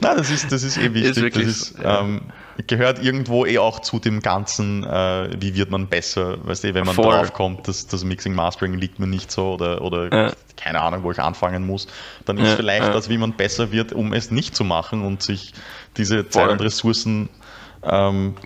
Nein, 0.00 0.16
das 0.16 0.30
ist, 0.30 0.50
das 0.50 0.62
ist 0.62 0.78
eh 0.78 0.92
wichtig. 0.94 1.36
Ist 1.36 1.36
das 1.36 1.42
ist, 1.42 1.74
ähm, 1.82 2.22
gehört 2.66 3.02
irgendwo 3.02 3.46
eh 3.46 3.58
auch 3.58 3.80
zu 3.80 3.98
dem 3.98 4.20
Ganzen, 4.20 4.84
äh, 4.84 5.30
wie 5.40 5.54
wird 5.54 5.70
man 5.70 5.88
besser, 5.88 6.38
weißt 6.46 6.64
du, 6.64 6.74
wenn 6.74 6.84
man 6.84 6.94
Voll. 6.94 7.14
drauf 7.14 7.32
kommt, 7.32 7.68
dass 7.68 7.86
das 7.86 8.04
Mixing 8.04 8.34
Mastering 8.34 8.74
liegt 8.74 8.98
mir 8.98 9.06
nicht 9.06 9.30
so 9.30 9.54
oder, 9.54 9.82
oder 9.82 10.12
ja. 10.12 10.32
keine 10.56 10.80
Ahnung, 10.80 11.02
wo 11.02 11.12
ich 11.12 11.18
anfangen 11.18 11.66
muss, 11.66 11.86
dann 12.24 12.38
ist 12.38 12.48
ja, 12.48 12.56
vielleicht 12.56 12.86
ja. 12.86 12.92
das, 12.92 13.08
wie 13.08 13.18
man 13.18 13.32
besser 13.32 13.72
wird, 13.72 13.92
um 13.92 14.12
es 14.12 14.30
nicht 14.30 14.54
zu 14.54 14.64
machen 14.64 15.02
und 15.04 15.22
sich 15.22 15.52
diese 15.96 16.28
Zeit 16.28 16.50
und 16.50 16.60
Ressourcen 16.60 17.28
ähm, 17.82 18.36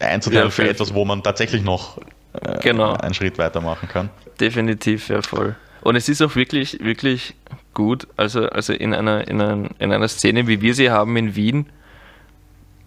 einzuteilen 0.00 0.50
für 0.50 0.68
etwas, 0.68 0.94
wo 0.94 1.04
man 1.04 1.22
tatsächlich 1.22 1.62
noch 1.62 1.98
äh, 2.32 2.58
genau. 2.60 2.94
einen 2.94 3.14
Schritt 3.14 3.38
weiter 3.38 3.60
machen 3.60 3.88
kann. 3.88 4.10
Definitiv, 4.40 5.08
ja 5.08 5.22
voll. 5.22 5.54
Und 5.86 5.94
es 5.94 6.08
ist 6.08 6.20
auch 6.20 6.34
wirklich, 6.34 6.80
wirklich 6.82 7.34
gut, 7.72 8.08
also, 8.16 8.48
also 8.48 8.72
in, 8.72 8.92
einer, 8.92 9.28
in, 9.28 9.40
einer, 9.40 9.68
in 9.78 9.92
einer 9.92 10.08
Szene, 10.08 10.48
wie 10.48 10.60
wir 10.60 10.74
sie 10.74 10.90
haben 10.90 11.16
in 11.16 11.36
Wien, 11.36 11.66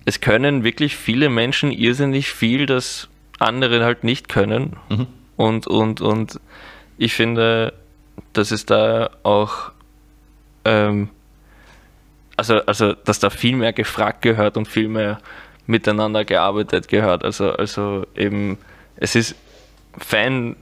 es 0.03 0.19
können 0.19 0.65
wirklich 0.65 0.97
viele 0.97 1.29
Menschen 1.29 1.71
irrsinnig 1.71 2.29
viel, 2.29 2.65
das 2.65 3.07
andere 3.39 3.85
halt 3.85 4.03
nicht 4.03 4.27
können. 4.27 4.75
Mhm. 4.89 5.07
Und, 5.37 5.65
und, 5.65 6.01
und 6.01 6.41
ich 6.97 7.13
finde, 7.13 7.71
dass 8.33 8.51
es 8.51 8.65
da 8.65 9.11
auch, 9.23 9.71
ähm, 10.65 11.07
also, 12.35 12.55
also, 12.65 12.95
dass 12.95 13.19
da 13.19 13.29
viel 13.29 13.55
mehr 13.55 13.71
gefragt 13.71 14.23
gehört 14.23 14.57
und 14.57 14.67
viel 14.67 14.89
mehr 14.89 15.19
miteinander 15.67 16.25
gearbeitet 16.25 16.89
gehört. 16.89 17.23
Also, 17.23 17.53
also 17.53 18.05
eben, 18.13 18.57
es 18.97 19.15
ist 19.15 19.37
Fan, 19.97 20.55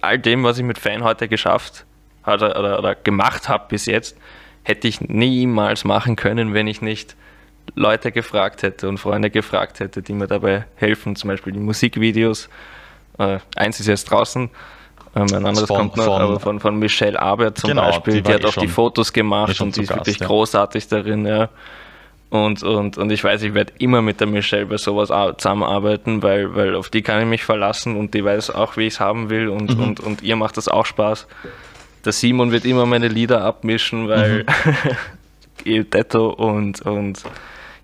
all 0.00 0.18
dem, 0.18 0.42
was 0.44 0.58
ich 0.58 0.64
mit 0.64 0.78
Fan 0.78 1.04
heute 1.04 1.28
geschafft 1.28 1.84
oder, 2.26 2.58
oder, 2.58 2.78
oder 2.78 2.94
gemacht 2.94 3.48
habe 3.48 3.66
bis 3.68 3.86
jetzt, 3.86 4.16
hätte 4.62 4.88
ich 4.88 5.00
niemals 5.00 5.84
machen 5.84 6.16
können, 6.16 6.54
wenn 6.54 6.66
ich 6.66 6.80
nicht 6.80 7.16
Leute 7.74 8.12
gefragt 8.12 8.62
hätte 8.62 8.88
und 8.88 8.98
Freunde 8.98 9.30
gefragt 9.30 9.80
hätte, 9.80 10.02
die 10.02 10.12
mir 10.12 10.26
dabei 10.26 10.66
helfen, 10.76 11.16
zum 11.16 11.28
Beispiel 11.28 11.52
die 11.52 11.60
Musikvideos. 11.60 12.48
Äh, 13.18 13.38
eins 13.56 13.80
ist 13.80 13.86
jetzt 13.86 14.10
draußen, 14.10 14.50
ähm, 15.16 15.26
ein 15.32 15.46
anderes 15.46 15.68
von, 15.68 15.76
kommt 15.76 15.96
noch, 15.96 16.04
von, 16.04 16.22
aber 16.22 16.40
von, 16.40 16.60
von 16.60 16.78
Michelle 16.78 17.20
Arbert 17.20 17.58
zum 17.58 17.68
genau, 17.68 17.86
Beispiel, 17.86 18.14
die, 18.14 18.22
die 18.22 18.32
hat 18.32 18.42
eh 18.42 18.46
auch 18.46 18.56
die 18.56 18.68
Fotos 18.68 19.12
gemacht 19.12 19.60
und 19.60 19.76
die 19.76 19.82
ist 19.82 19.94
wirklich 19.94 20.18
großartig 20.18 20.88
darin. 20.88 21.26
Ja. 21.26 21.48
Und, 22.34 22.64
und, 22.64 22.98
und 22.98 23.12
ich 23.12 23.22
weiß, 23.22 23.42
ich 23.42 23.54
werde 23.54 23.74
immer 23.78 24.02
mit 24.02 24.18
der 24.18 24.26
Michelle 24.26 24.66
bei 24.66 24.76
sowas 24.76 25.10
zusammenarbeiten, 25.38 26.20
weil, 26.20 26.52
weil 26.56 26.74
auf 26.74 26.88
die 26.88 27.00
kann 27.00 27.20
ich 27.20 27.28
mich 27.28 27.44
verlassen 27.44 27.96
und 27.96 28.12
die 28.12 28.24
weiß 28.24 28.50
auch, 28.50 28.76
wie 28.76 28.88
ich 28.88 28.94
es 28.94 29.00
haben 29.00 29.30
will 29.30 29.48
und, 29.48 29.76
mhm. 29.76 29.84
und, 29.84 30.00
und 30.00 30.20
ihr 30.20 30.34
macht 30.34 30.56
das 30.56 30.66
auch 30.66 30.84
Spaß. 30.84 31.28
Der 32.04 32.10
Simon 32.12 32.50
wird 32.50 32.64
immer 32.64 32.86
meine 32.86 33.06
Lieder 33.06 33.44
abmischen, 33.44 34.08
weil 34.08 34.44
mhm. 35.64 35.90
Detto 35.90 36.28
und, 36.30 36.82
und 36.82 37.22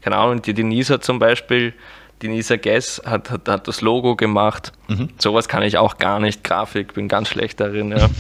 keine 0.01 0.17
Ahnung, 0.17 0.43
die 0.43 0.53
Denise 0.53 0.95
hat 0.95 1.05
zum 1.05 1.21
Beispiel, 1.21 1.73
Denise 2.21 2.59
Guess 2.59 3.03
hat, 3.07 3.31
hat, 3.31 3.49
hat 3.49 3.69
das 3.69 3.83
Logo 3.83 4.17
gemacht. 4.17 4.73
Mhm. 4.89 5.11
Sowas 5.19 5.47
kann 5.47 5.63
ich 5.63 5.79
auch 5.79 5.99
gar 5.99 6.19
nicht. 6.19 6.43
Grafik, 6.43 6.95
bin 6.95 7.07
ganz 7.07 7.29
schlecht 7.29 7.61
darin. 7.61 7.93
Ja. 7.93 8.11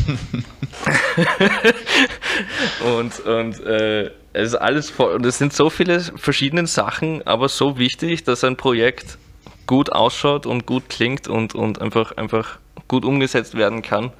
und 2.96 3.18
und 3.18 3.66
äh, 3.66 4.12
es 4.32 4.48
ist 4.48 4.54
alles 4.56 4.90
voll, 4.90 5.14
und 5.14 5.26
es 5.26 5.38
sind 5.38 5.52
so 5.52 5.70
viele 5.70 6.00
verschiedene 6.00 6.66
Sachen, 6.66 7.26
aber 7.26 7.48
so 7.48 7.78
wichtig, 7.78 8.24
dass 8.24 8.44
ein 8.44 8.56
Projekt 8.56 9.18
gut 9.66 9.92
ausschaut 9.92 10.46
und 10.46 10.66
gut 10.66 10.88
klingt 10.88 11.28
und, 11.28 11.54
und 11.54 11.80
einfach, 11.80 12.16
einfach 12.16 12.58
gut 12.88 13.04
umgesetzt 13.04 13.54
werden 13.56 13.82
kann. 13.82 14.12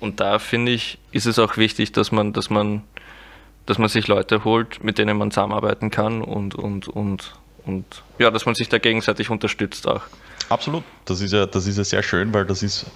Und 0.00 0.20
da 0.20 0.38
finde 0.38 0.72
ich, 0.72 0.98
ist 1.12 1.26
es 1.26 1.38
auch 1.38 1.56
wichtig, 1.56 1.92
dass 1.92 2.10
man, 2.12 2.32
dass 2.32 2.50
man 2.50 2.82
dass 3.66 3.78
man 3.78 3.88
sich 3.88 4.08
Leute 4.08 4.44
holt, 4.44 4.82
mit 4.82 4.98
denen 4.98 5.16
man 5.16 5.30
zusammenarbeiten 5.30 5.90
kann 5.90 6.22
und, 6.22 6.54
und, 6.54 6.88
und, 6.88 7.34
und 7.64 7.84
ja, 8.18 8.30
dass 8.30 8.46
man 8.46 8.54
sich 8.54 8.68
da 8.68 8.78
gegenseitig 8.78 9.30
unterstützt 9.30 9.86
auch. 9.86 10.02
Absolut. 10.48 10.82
Das 11.04 11.20
ist 11.20 11.32
ja, 11.32 11.46
das 11.46 11.66
ist 11.66 11.78
ja 11.78 11.84
sehr 11.84 12.02
schön, 12.02 12.34
weil 12.34 12.44
das 12.44 12.62
ist 12.62 12.86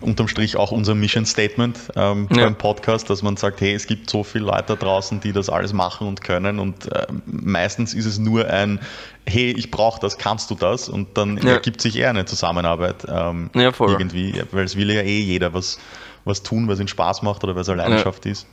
unterm 0.00 0.28
Strich 0.28 0.56
auch 0.56 0.72
unser 0.72 0.94
Mission 0.94 1.24
Statement 1.24 1.78
ähm, 1.96 2.28
ja. 2.30 2.44
beim 2.44 2.56
Podcast, 2.56 3.08
dass 3.08 3.22
man 3.22 3.36
sagt, 3.36 3.60
hey, 3.60 3.74
es 3.74 3.86
gibt 3.86 4.10
so 4.10 4.24
viele 4.24 4.46
Leute 4.46 4.64
da 4.68 4.76
draußen, 4.76 5.20
die 5.20 5.32
das 5.32 5.48
alles 5.48 5.72
machen 5.72 6.06
und 6.06 6.22
können 6.22 6.58
und 6.58 6.92
äh, 6.92 7.06
meistens 7.26 7.94
ist 7.94 8.06
es 8.06 8.18
nur 8.18 8.48
ein, 8.48 8.80
hey, 9.26 9.54
ich 9.56 9.70
brauche 9.70 10.00
das, 10.00 10.18
kannst 10.18 10.50
du 10.50 10.54
das? 10.54 10.88
Und 10.88 11.16
dann 11.16 11.38
ja. 11.38 11.52
ergibt 11.52 11.80
sich 11.80 11.96
eher 11.96 12.10
eine 12.10 12.24
Zusammenarbeit 12.24 13.06
ähm, 13.08 13.50
ja, 13.54 13.72
irgendwie, 13.78 14.42
weil 14.52 14.64
es 14.64 14.76
will 14.76 14.90
ja 14.90 15.02
eh 15.02 15.20
jeder 15.20 15.54
was, 15.54 15.78
was 16.24 16.42
tun, 16.42 16.68
was 16.68 16.80
ihn 16.80 16.88
Spaß 16.88 17.22
macht 17.22 17.42
oder 17.44 17.56
was 17.56 17.68
eine 17.68 17.82
Leidenschaft 17.82 18.26
ist. 18.26 18.46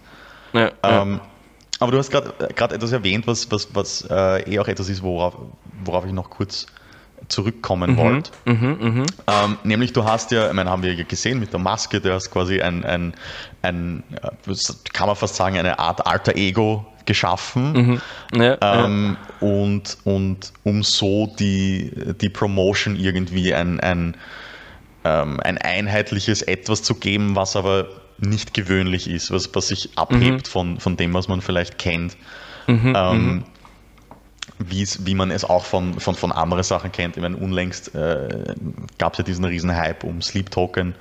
Ähm, 0.84 1.19
aber 1.79 1.91
du 1.91 1.97
hast 1.97 2.12
gerade 2.12 2.75
etwas 2.75 2.91
erwähnt, 2.91 3.27
was, 3.27 3.51
was, 3.51 3.67
was 3.73 4.08
äh, 4.10 4.53
eh 4.53 4.60
auch 4.60 4.67
etwas 4.67 4.89
ist, 4.89 5.03
worauf, 5.03 5.36
worauf 5.84 6.06
ich 6.06 6.13
noch 6.13 6.29
kurz 6.29 6.67
zurückkommen 7.27 7.91
mhm, 7.91 7.97
wollt. 7.97 8.31
Mhm, 8.45 8.77
mh. 8.79 9.05
ähm, 9.27 9.57
nämlich 9.63 9.93
du 9.93 10.03
hast 10.03 10.31
ja, 10.31 10.47
ich 10.47 10.53
meine, 10.53 10.69
haben 10.69 10.83
wir 10.83 10.93
ja 10.93 11.03
gesehen 11.03 11.39
mit 11.39 11.53
der 11.53 11.59
Maske, 11.59 12.01
du 12.01 12.13
hast 12.13 12.31
quasi 12.31 12.62
ein, 12.62 12.83
ein, 12.83 13.13
ein 13.62 14.03
kann 14.93 15.07
man 15.07 15.15
fast 15.15 15.36
sagen, 15.36 15.57
eine 15.57 15.79
Art 15.79 16.05
alter 16.05 16.36
Ego 16.36 16.86
geschaffen. 17.05 17.73
Mhm. 17.73 18.01
Ja, 18.41 18.57
ähm, 18.62 19.17
ja. 19.41 19.47
Und, 19.47 19.97
und 20.03 20.53
um 20.63 20.83
so 20.83 21.33
die, 21.39 21.91
die 22.19 22.29
Promotion 22.29 22.95
irgendwie 22.95 23.53
ein, 23.53 23.79
ein, 23.79 24.15
ähm, 25.03 25.39
ein 25.41 25.57
einheitliches 25.57 26.41
Etwas 26.41 26.83
zu 26.83 26.95
geben, 26.95 27.36
was 27.36 27.55
aber 27.55 27.88
nicht 28.19 28.53
gewöhnlich 28.53 29.09
ist, 29.09 29.31
was, 29.31 29.53
was 29.53 29.67
sich 29.67 29.97
abhebt 29.97 30.47
mhm. 30.47 30.49
von, 30.49 30.79
von 30.79 30.97
dem, 30.97 31.13
was 31.13 31.27
man 31.27 31.41
vielleicht 31.41 31.77
kennt. 31.77 32.15
Mhm, 32.67 32.93
ähm, 32.95 33.43
wie 34.60 35.15
man 35.15 35.32
es 35.32 35.45
auch 35.45 35.65
von, 35.65 35.99
von, 35.99 36.15
von 36.15 36.32
anderen 36.32 36.63
Sachen 36.63 36.91
kennt. 36.91 37.15
Ich 37.15 37.21
meine, 37.21 37.38
unlängst 37.38 37.95
äh, 37.95 38.56
gab 38.97 39.13
es 39.13 39.19
ja 39.19 39.23
diesen 39.23 39.45
riesen 39.45 39.75
Hype 39.75 40.03
um 40.03 40.21
Sleep 40.21 40.51
Token, 40.51 40.95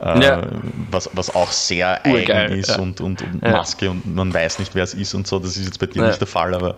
äh, 0.00 0.22
ja. 0.22 0.42
was, 0.90 1.10
was 1.12 1.34
auch 1.34 1.50
sehr 1.50 2.00
Urgeil, 2.06 2.46
eigen 2.46 2.58
ist 2.58 2.70
ja. 2.70 2.78
und, 2.78 3.00
und, 3.00 3.22
und 3.22 3.42
ja. 3.42 3.52
Maske 3.52 3.90
und 3.90 4.14
man 4.14 4.32
weiß 4.32 4.58
nicht, 4.58 4.74
wer 4.74 4.84
es 4.84 4.94
ist 4.94 5.14
und 5.14 5.26
so. 5.26 5.38
Das 5.38 5.56
ist 5.56 5.64
jetzt 5.64 5.78
bei 5.78 5.86
dir 5.86 6.06
nicht 6.06 6.20
der 6.20 6.26
Fall, 6.26 6.54
aber 6.54 6.76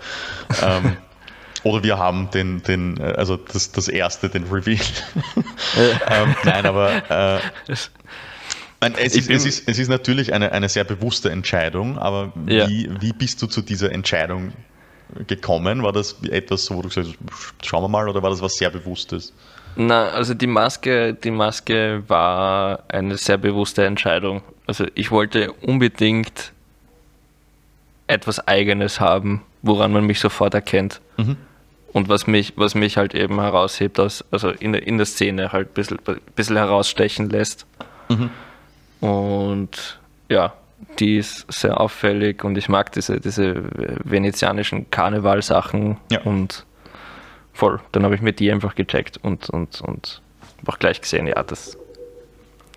ähm, 0.62 0.96
oder 1.62 1.82
wir 1.82 1.98
haben 1.98 2.30
den, 2.30 2.62
den 2.62 2.98
äh, 2.98 3.14
also 3.16 3.36
das, 3.36 3.72
das 3.72 3.88
erste, 3.88 4.28
den 4.28 4.44
Reveal. 4.44 4.78
ähm, 6.10 6.34
nein, 6.44 6.66
aber 6.66 7.40
äh, 7.40 7.40
es 9.00 9.16
ist, 9.16 9.28
es, 9.28 9.44
ist, 9.44 9.68
es 9.68 9.78
ist 9.78 9.88
natürlich 9.88 10.32
eine, 10.32 10.52
eine 10.52 10.68
sehr 10.68 10.84
bewusste 10.84 11.30
Entscheidung, 11.30 11.98
aber 11.98 12.32
wie, 12.36 12.88
wie 13.00 13.12
bist 13.12 13.42
du 13.42 13.48
zu 13.48 13.60
dieser 13.60 13.90
Entscheidung 13.90 14.52
gekommen? 15.26 15.82
War 15.82 15.92
das 15.92 16.16
etwas, 16.30 16.70
wo 16.70 16.82
du 16.82 16.88
gesagt 16.88 17.08
hast, 17.08 17.66
schauen 17.66 17.82
wir 17.82 17.88
mal, 17.88 18.08
oder 18.08 18.22
war 18.22 18.30
das 18.30 18.42
was 18.42 18.54
sehr 18.54 18.70
Bewusstes? 18.70 19.32
Na, 19.76 20.08
also 20.08 20.34
die 20.34 20.46
Maske, 20.46 21.14
die 21.14 21.30
Maske 21.30 22.02
war 22.08 22.82
eine 22.88 23.16
sehr 23.16 23.38
bewusste 23.38 23.84
Entscheidung. 23.84 24.42
Also 24.66 24.86
ich 24.94 25.10
wollte 25.10 25.52
unbedingt 25.52 26.52
etwas 28.08 28.46
Eigenes 28.48 28.98
haben, 28.98 29.42
woran 29.62 29.92
man 29.92 30.04
mich 30.04 30.18
sofort 30.18 30.54
erkennt. 30.54 31.00
Mhm. 31.16 31.36
Und 31.92 32.08
was 32.08 32.26
mich, 32.26 32.54
was 32.56 32.74
mich 32.74 32.96
halt 32.96 33.14
eben 33.14 33.40
heraushebt, 33.40 33.98
aus, 34.00 34.24
also 34.30 34.50
in, 34.50 34.74
in 34.74 34.98
der 34.98 35.06
Szene 35.06 35.52
halt 35.52 35.68
ein 35.68 35.74
bisschen, 35.74 35.98
bisschen 36.34 36.56
herausstechen 36.56 37.30
lässt. 37.30 37.66
Mhm. 38.08 38.30
Und 39.00 39.98
ja, 40.28 40.54
die 40.98 41.16
ist 41.18 41.50
sehr 41.52 41.80
auffällig 41.80 42.44
und 42.44 42.56
ich 42.56 42.68
mag 42.68 42.92
diese, 42.92 43.20
diese 43.20 43.62
venezianischen 44.04 44.90
Karnevalsachen 44.90 45.98
ja. 46.10 46.20
und 46.22 46.66
voll. 47.52 47.80
Dann 47.92 48.04
habe 48.04 48.14
ich 48.14 48.20
mir 48.20 48.32
die 48.32 48.50
einfach 48.50 48.74
gecheckt 48.74 49.18
und, 49.18 49.50
und, 49.50 49.80
und 49.80 50.22
auch 50.66 50.78
gleich 50.78 51.00
gesehen, 51.00 51.26
ja, 51.26 51.42
das, 51.42 51.78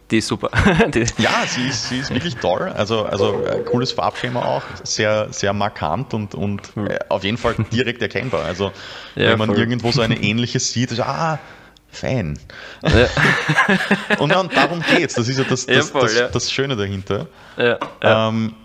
die 0.10 0.18
ist 0.18 0.28
super. 0.28 0.50
die 0.94 1.06
ja, 1.18 1.44
sie 1.46 1.68
ist, 1.68 1.90
sie 1.90 2.00
ist 2.00 2.14
wirklich 2.14 2.36
toll. 2.36 2.72
Also, 2.76 3.06
also 3.06 3.44
äh, 3.44 3.64
cooles 3.64 3.92
Farbschema 3.92 4.44
auch, 4.44 4.64
sehr, 4.84 5.32
sehr 5.32 5.54
markant 5.54 6.14
und, 6.14 6.36
und 6.36 6.62
äh, 6.78 7.00
auf 7.10 7.24
jeden 7.24 7.38
Fall 7.38 7.56
direkt 7.72 8.02
erkennbar. 8.02 8.46
Also 8.46 8.72
ja, 9.16 9.30
wenn 9.32 9.40
man 9.40 9.50
voll. 9.50 9.60
irgendwo 9.60 9.92
so 9.92 10.02
eine 10.02 10.16
ähnliche 10.22 10.60
sieht, 10.60 10.90
so, 10.90 11.04
ah, 11.04 11.40
Fan. 11.92 12.40
Ja. 12.84 13.08
und, 14.20 14.32
ja, 14.32 14.40
und 14.40 14.56
darum 14.56 14.82
geht's. 14.96 15.16
Das 15.16 15.28
ist 15.28 15.38
ja 15.38 15.44
das, 15.44 15.66
das, 15.66 15.90
voll, 15.90 16.14
das, 16.14 16.32
das 16.32 16.52
Schöne 16.52 16.76
dahinter. 16.76 17.28
Ähm, 18.02 18.56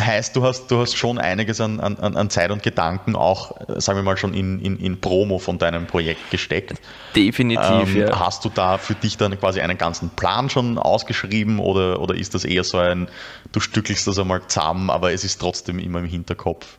heißt, 0.00 0.34
du 0.34 0.42
hast, 0.42 0.70
du 0.70 0.78
hast 0.78 0.96
schon 0.96 1.18
einiges 1.18 1.60
an, 1.60 1.80
an, 1.80 1.96
an 1.96 2.30
Zeit 2.30 2.50
und 2.50 2.62
Gedanken 2.62 3.16
auch, 3.16 3.56
sagen 3.80 3.98
wir 3.98 4.02
mal, 4.02 4.16
schon 4.16 4.34
in, 4.34 4.60
in, 4.60 4.78
in 4.78 5.00
Promo 5.00 5.38
von 5.38 5.58
deinem 5.58 5.86
Projekt 5.86 6.30
gesteckt. 6.30 6.80
Definitiv, 7.14 7.94
ähm, 7.94 7.96
ja. 7.96 8.18
Hast 8.18 8.44
du 8.44 8.48
da 8.48 8.78
für 8.78 8.94
dich 8.94 9.16
dann 9.16 9.38
quasi 9.38 9.60
einen 9.60 9.78
ganzen 9.78 10.10
Plan 10.10 10.50
schon 10.50 10.78
ausgeschrieben 10.78 11.58
oder, 11.58 12.00
oder 12.00 12.14
ist 12.14 12.34
das 12.34 12.44
eher 12.44 12.64
so 12.64 12.78
ein, 12.78 13.08
du 13.52 13.60
stückelst 13.60 14.06
das 14.06 14.18
einmal 14.18 14.42
zusammen, 14.46 14.90
aber 14.90 15.12
es 15.12 15.24
ist 15.24 15.40
trotzdem 15.40 15.78
immer 15.78 16.00
im 16.00 16.06
Hinterkopf? 16.06 16.78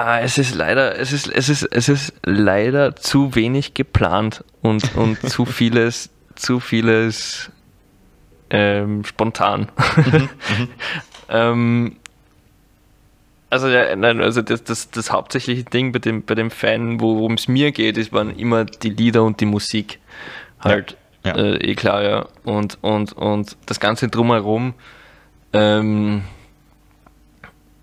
Ah, 0.00 0.20
es 0.20 0.38
ist 0.38 0.54
leider, 0.54 0.96
es 0.96 1.12
ist, 1.12 1.26
es 1.26 1.48
ist, 1.48 1.64
es 1.64 1.88
ist 1.88 2.12
leider 2.24 2.94
zu 2.94 3.34
wenig 3.34 3.74
geplant 3.74 4.44
und, 4.62 4.94
und 4.94 5.18
zu 5.28 5.44
vieles, 5.44 6.10
zu 6.36 6.60
vieles 6.60 7.50
ähm, 8.48 9.04
spontan. 9.04 9.72
Mhm, 9.96 10.12
mhm. 10.12 10.68
ähm, 11.28 11.96
also, 13.50 13.66
ja, 13.66 13.96
nein, 13.96 14.20
also 14.20 14.40
das, 14.40 14.62
das, 14.62 14.88
das 14.92 15.10
hauptsächliche 15.10 15.64
Ding 15.64 15.90
bei 15.90 15.98
dem, 15.98 16.22
bei 16.22 16.36
dem 16.36 16.52
Fan, 16.52 17.00
worum 17.00 17.34
es 17.34 17.48
mir 17.48 17.72
geht, 17.72 17.98
ist, 17.98 18.12
waren 18.12 18.30
immer 18.30 18.66
die 18.66 18.90
Lieder 18.90 19.24
und 19.24 19.40
die 19.40 19.46
Musik. 19.46 19.98
Halt, 20.60 20.96
ja, 21.24 21.36
ja. 21.36 21.42
Äh, 21.42 21.72
eh 21.72 21.74
klar, 21.74 22.04
ja. 22.04 22.28
Und, 22.44 22.78
und, 22.82 23.14
und 23.14 23.56
das 23.66 23.80
Ganze 23.80 24.06
drumherum, 24.06 24.74
ähm, 25.52 26.22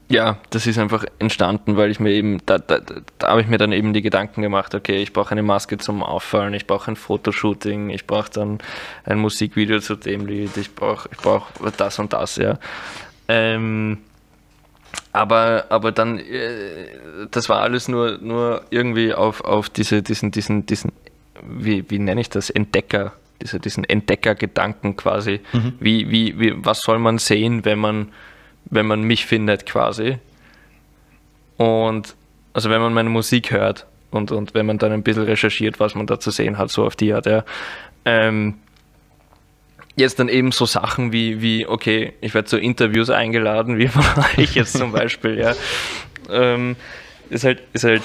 ja, 0.08 0.38
das 0.52 0.68
ist 0.68 0.78
einfach 0.78 1.04
entstanden, 1.18 1.78
weil 1.78 1.90
ich 1.90 2.00
mir 2.00 2.12
eben, 2.12 2.40
da, 2.46 2.60
da, 2.60 2.80
da 3.18 3.28
habe 3.28 3.42
ich 3.42 3.48
mir 3.48 3.58
dann 3.58 3.72
eben 3.72 3.94
die 3.94 4.04
Gedanken 4.04 4.42
gemacht, 4.42 4.76
okay, 4.76 5.02
ich 5.02 5.14
brauche 5.14 5.32
eine 5.32 5.42
Maske 5.42 5.78
zum 5.78 6.04
Auffallen, 6.04 6.54
ich 6.54 6.68
brauche 6.68 6.92
ein 6.92 6.96
Fotoshooting, 6.96 7.90
ich 7.90 8.06
brauche 8.06 8.30
dann 8.30 8.60
ein 9.04 9.18
Musikvideo 9.18 9.80
zu 9.80 9.96
dem 9.96 10.28
Lied, 10.28 10.58
ich 10.58 10.76
brauche 10.76 11.10
ich 11.12 11.18
brauch 11.18 11.48
das 11.78 11.98
und 11.98 12.14
das, 12.14 12.36
ja. 12.36 12.60
Ähm, 13.28 13.98
aber, 15.12 15.66
aber 15.70 15.92
dann, 15.92 16.20
äh, 16.20 16.88
das 17.32 17.50
war 17.50 17.62
alles 17.62 17.88
nur, 17.88 18.20
nur 18.20 18.64
irgendwie 18.70 19.14
auf, 19.14 19.42
auf 19.42 19.70
diese, 19.70 20.04
diesen, 20.04 20.32
diesen, 20.32 20.66
diesen, 20.66 20.92
wie, 21.42 21.90
wie 21.90 22.00
nenne 22.00 22.22
ich 22.22 22.30
das, 22.30 22.50
Entdecker, 22.50 23.14
diese, 23.42 23.60
diesen 23.60 23.86
Entdeckergedanken 23.86 24.98
quasi. 24.98 25.40
Mhm. 25.54 25.74
Wie, 25.80 26.12
wie, 26.12 26.40
wie, 26.40 26.54
was 26.58 26.82
soll 26.82 27.00
man 27.00 27.18
sehen, 27.18 27.66
wenn 27.66 27.80
man 27.80 28.12
wenn 28.66 28.86
man 28.86 29.04
mich 29.04 29.26
findet 29.26 29.66
quasi. 29.66 30.18
Und 31.58 32.16
also 32.54 32.70
wenn 32.70 32.82
man 32.82 32.94
meine 32.94 33.10
Musik 33.10 33.52
hört 33.52 33.86
und, 34.12 34.32
und 34.32 34.54
wenn 34.54 34.66
man 34.66 34.78
dann 34.78 34.92
ein 34.92 35.04
bisschen 35.04 35.24
recherchiert, 35.24 35.80
was 35.80 35.96
man 35.96 36.08
da 36.08 36.20
zu 36.20 36.32
sehen 36.32 36.58
hat, 36.58 36.72
so 36.72 36.86
auf 36.86 36.96
die 36.96 37.14
Art, 37.14 37.26
ja. 37.26 37.44
Ähm, 38.06 38.56
jetzt 39.96 40.20
dann 40.20 40.30
eben 40.30 40.52
so 40.52 40.66
Sachen 40.66 41.12
wie, 41.12 41.42
wie 41.42 41.66
okay, 41.66 42.14
ich 42.22 42.34
werde 42.34 42.48
zu 42.48 42.58
Interviews 42.58 43.10
eingeladen, 43.10 43.78
wie 43.78 43.88
von 43.88 44.04
euch 44.38 44.56
jetzt 44.56 44.78
zum 44.78 44.92
Beispiel, 44.92 45.38
ja. 45.38 45.54
Ähm, 46.30 46.76
ist 47.30 47.44
halt, 47.44 47.62
ist 47.74 47.84
halt 47.84 48.04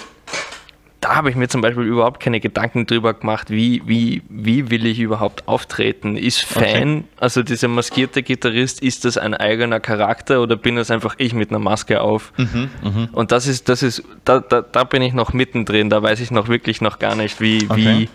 da 1.01 1.17
habe 1.17 1.31
ich 1.31 1.37
mir 1.37 1.49
zum 1.49 1.63
Beispiel 1.63 1.85
überhaupt 1.85 2.21
keine 2.21 2.41
Gedanken 2.41 2.87
drüber 2.87 3.15
gemacht, 3.15 3.51
wie, 3.51 3.83
wie, 3.87 4.23
wie 4.29 4.71
will 4.71 4.85
ich 4.85 4.99
überhaupt 4.99 5.49
auftreten? 5.49 6.17
Ist 6.17 6.45
Fan, 6.45 6.99
okay. 6.99 7.05
also 7.17 7.43
dieser 7.43 7.69
maskierte 7.69 8.23
Gitarrist, 8.23 8.83
ist 8.83 9.07
das 9.07 9.17
ein 9.17 9.33
eigener 9.33 9.81
Charakter 9.81 10.43
oder 10.43 10.57
bin 10.57 10.77
das 10.77 10.91
einfach 10.91 11.15
ich 11.17 11.33
mit 11.33 11.51
einer 11.51 11.59
Maske 11.59 12.03
auf? 12.03 12.35
Mhm, 12.37 12.71
mh. 12.83 13.09
Und 13.13 13.33
das 13.33 13.47
ist, 13.47 13.71
das 13.71 13.83
ist, 13.83 14.03
da, 14.27 14.41
da, 14.41 14.61
da 14.61 14.85
bin 14.85 15.01
ich 15.01 15.15
noch 15.15 15.33
mittendrin, 15.33 15.89
da 15.89 16.03
weiß 16.03 16.21
ich 16.21 16.31
noch 16.31 16.49
wirklich 16.49 16.83
noch 16.83 16.99
gar 16.99 17.15
nicht, 17.15 17.41
wie, 17.41 17.67
okay. 17.67 17.77
wie, 17.77 18.09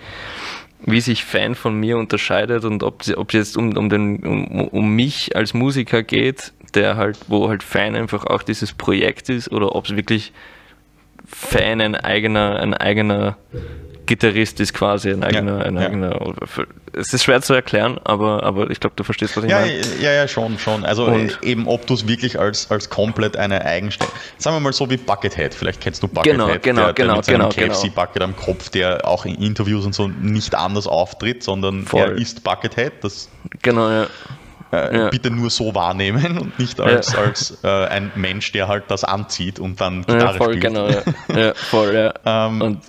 wie 0.92 1.02
sich 1.02 1.26
Fan 1.26 1.56
von 1.56 1.80
mir 1.80 1.98
unterscheidet 1.98 2.66
und 2.66 2.84
ob 2.84 3.02
es 3.02 3.16
jetzt 3.32 3.58
um, 3.58 3.76
um, 3.76 3.90
den, 3.90 4.24
um, 4.24 4.68
um 4.68 4.96
mich 4.96 5.36
als 5.36 5.56
Musiker 5.56 6.04
geht, 6.04 6.54
der 6.76 6.98
halt, 6.98 7.18
wo 7.30 7.50
halt 7.50 7.64
Fan 7.64 7.96
einfach 7.96 8.26
auch 8.28 8.44
dieses 8.44 8.74
Projekt 8.74 9.30
ist 9.30 9.52
oder 9.52 9.76
ob 9.76 9.86
es 9.86 9.96
wirklich 9.96 10.34
Fan 11.26 11.82
ein 11.82 11.96
eigener, 11.96 12.60
ein 12.60 12.74
eigener 12.74 13.38
Gitarrist 14.06 14.60
ist 14.60 14.74
quasi 14.74 15.10
ein 15.12 15.24
eigener, 15.24 15.60
ja, 15.60 15.66
ein 15.66 15.78
eigener. 15.78 16.36
Es 16.94 17.14
ist 17.14 17.24
schwer 17.24 17.42
zu 17.42 17.54
erklären, 17.54 18.00
aber, 18.04 18.44
aber 18.44 18.70
ich 18.70 18.80
glaube, 18.80 18.96
du 18.96 19.04
verstehst, 19.04 19.36
was 19.36 19.44
ich 19.44 19.50
ja, 19.50 19.62
meine. 19.62 19.82
Ja, 20.00 20.12
ja, 20.14 20.28
schon, 20.28 20.60
schon. 20.60 20.86
Also 20.86 21.06
Und 21.06 21.40
eben, 21.42 21.68
ob 21.68 21.88
du 21.88 21.94
es 21.94 22.08
wirklich 22.08 22.40
als, 22.40 22.70
als 22.72 22.90
komplett 22.90 23.36
eine 23.36 23.66
Eigenstelle. 23.66 24.12
Sagen 24.38 24.56
wir 24.56 24.60
mal 24.60 24.74
so 24.74 24.90
wie 24.90 24.98
Buckethead. 24.98 25.54
Vielleicht 25.54 25.82
kennst 25.82 26.04
du 26.04 26.08
Buckethead, 26.08 26.38
genau, 26.38 26.60
genau, 26.62 26.84
der, 26.86 26.94
der 26.94 27.06
genau, 27.06 27.16
mit 27.18 27.26
seinem 27.26 27.50
genau, 27.50 27.74
KFC 27.74 27.94
Bucket 27.94 28.22
am 28.22 28.36
Kopf, 28.36 28.70
der 28.70 29.08
auch 29.08 29.26
in 29.26 29.36
Interviews 29.36 29.86
und 29.86 29.96
so 29.96 30.08
nicht 30.08 30.56
anders 30.56 30.88
auftritt, 30.88 31.44
sondern 31.44 31.86
Voll. 31.86 32.02
er 32.02 32.12
ist 32.12 32.44
Buckethead. 32.44 32.94
Das 33.02 33.30
genau, 33.62 33.90
ja. 33.90 34.08
Äh, 34.76 34.98
ja. 34.98 35.10
bitte 35.10 35.32
nur 35.32 35.50
so 35.50 35.74
wahrnehmen 35.74 36.38
und 36.38 36.60
nicht 36.60 36.80
als, 36.82 37.14
ja. 37.14 37.20
als 37.20 37.58
äh, 37.64 37.68
ein 37.68 38.12
Mensch, 38.16 38.52
der 38.52 38.68
halt 38.68 38.86
das 38.90 39.04
anzieht 39.04 39.60
und 39.60 39.80
dann 39.80 40.02
Gitarre 40.02 40.34
ja, 40.34 40.34
voll, 40.34 40.48
spielt. 40.54 40.64
Genau, 40.64 40.90
ja. 40.90 41.04
ja 41.36 41.54
voll, 41.54 41.94
ja. 41.94 42.14
ähm, 42.48 42.62
und 42.62 42.80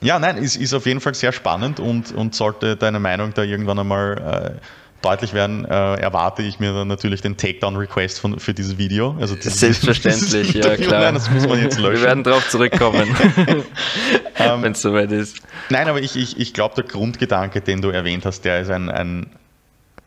ja, 0.00 0.18
nein, 0.18 0.36
ist, 0.36 0.56
ist 0.56 0.74
auf 0.74 0.86
jeden 0.86 1.00
Fall 1.00 1.14
sehr 1.14 1.32
spannend 1.32 1.78
und, 1.78 2.12
und 2.12 2.34
sollte 2.34 2.76
deine 2.76 2.98
Meinung 2.98 3.32
da 3.34 3.44
irgendwann 3.44 3.78
einmal 3.78 4.58
äh, 4.58 4.60
deutlich 5.02 5.34
werden, 5.34 5.64
äh, 5.64 5.94
erwarte 5.94 6.42
ich 6.42 6.60
mir 6.60 6.72
dann 6.72 6.88
natürlich 6.88 7.20
den 7.20 7.36
Takedown-Request 7.36 8.22
für 8.38 8.54
dieses 8.54 8.78
Video. 8.78 9.16
Also 9.20 9.34
dieses, 9.34 9.60
Selbstverständlich, 9.60 10.52
dieses 10.52 10.66
ja 10.66 10.76
klar. 10.76 11.00
Nein, 11.00 11.14
das 11.14 11.30
muss 11.30 11.46
man 11.46 11.60
jetzt 11.60 11.78
löschen. 11.78 12.00
Wir 12.00 12.02
werden 12.02 12.24
darauf 12.24 12.48
zurückkommen, 12.48 13.14
ähm, 14.36 14.62
wenn 14.62 14.72
es 14.72 14.80
soweit 14.80 15.12
ist. 15.12 15.38
Nein, 15.70 15.88
aber 15.88 16.00
ich, 16.00 16.16
ich, 16.16 16.38
ich 16.38 16.54
glaube, 16.54 16.74
der 16.76 16.84
Grundgedanke, 16.84 17.60
den 17.60 17.82
du 17.82 17.90
erwähnt 17.90 18.24
hast, 18.24 18.44
der 18.44 18.60
ist 18.60 18.70
ein, 18.70 18.88
ein, 18.88 19.26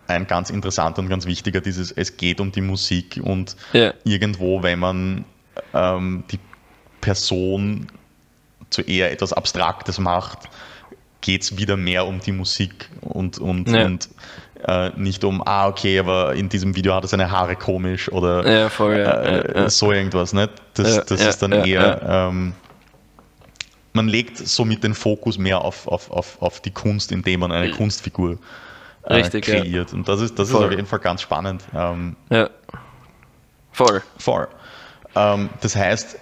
ein 0.07 0.27
ganz 0.27 0.49
interessanter 0.49 1.01
und 1.01 1.09
ganz 1.09 1.25
wichtiger, 1.25 1.61
dieses, 1.61 1.91
es 1.91 2.17
geht 2.17 2.39
um 2.39 2.51
die 2.51 2.61
Musik 2.61 3.19
und 3.23 3.55
ja. 3.73 3.93
irgendwo, 4.03 4.63
wenn 4.63 4.79
man 4.79 5.25
ähm, 5.73 6.23
die 6.31 6.39
Person 7.01 7.87
zu 8.69 8.81
eher 8.81 9.11
etwas 9.11 9.33
Abstraktes 9.33 9.99
macht, 9.99 10.49
geht 11.21 11.43
es 11.43 11.57
wieder 11.57 11.77
mehr 11.77 12.05
um 12.05 12.19
die 12.19 12.31
Musik 12.31 12.89
und, 13.01 13.39
und, 13.39 13.69
ja. 13.69 13.85
und 13.85 14.09
äh, 14.67 14.89
nicht 14.95 15.23
um, 15.23 15.41
ah, 15.45 15.67
okay, 15.67 15.99
aber 15.99 16.35
in 16.35 16.49
diesem 16.49 16.75
Video 16.75 16.93
hat 16.93 17.03
er 17.03 17.07
seine 17.07 17.31
Haare 17.31 17.55
komisch 17.55 18.11
oder 18.11 18.47
ja, 18.47 18.69
voll, 18.69 18.95
äh, 18.95 19.69
so 19.69 19.91
irgendwas. 19.91 20.33
Nicht? 20.33 20.51
Das, 20.75 21.05
das 21.05 21.21
ist 21.21 21.41
dann 21.41 21.51
eher, 21.51 22.01
ähm, 22.03 22.53
man 23.93 24.07
legt 24.07 24.37
somit 24.37 24.83
den 24.83 24.93
Fokus 24.93 25.37
mehr 25.37 25.61
auf, 25.61 25.87
auf, 25.87 26.11
auf, 26.11 26.41
auf 26.41 26.61
die 26.61 26.71
Kunst, 26.71 27.11
indem 27.11 27.41
man 27.41 27.51
eine 27.51 27.71
Kunstfigur 27.71 28.33
äh, 28.33 28.37
Richtig, 29.09 29.45
kreiert. 29.45 29.93
Und 29.93 30.07
das 30.07 30.21
ist, 30.21 30.37
das 30.39 30.49
ist 30.49 30.55
auf 30.55 30.71
jeden 30.71 30.87
Fall 30.87 30.99
ganz 30.99 31.21
spannend. 31.21 31.63
Ähm, 31.75 32.15
ja. 32.29 32.49
Voll. 33.71 34.01
Voll. 34.17 34.47
Ähm, 35.15 35.49
das 35.61 35.75
heißt, 35.75 36.17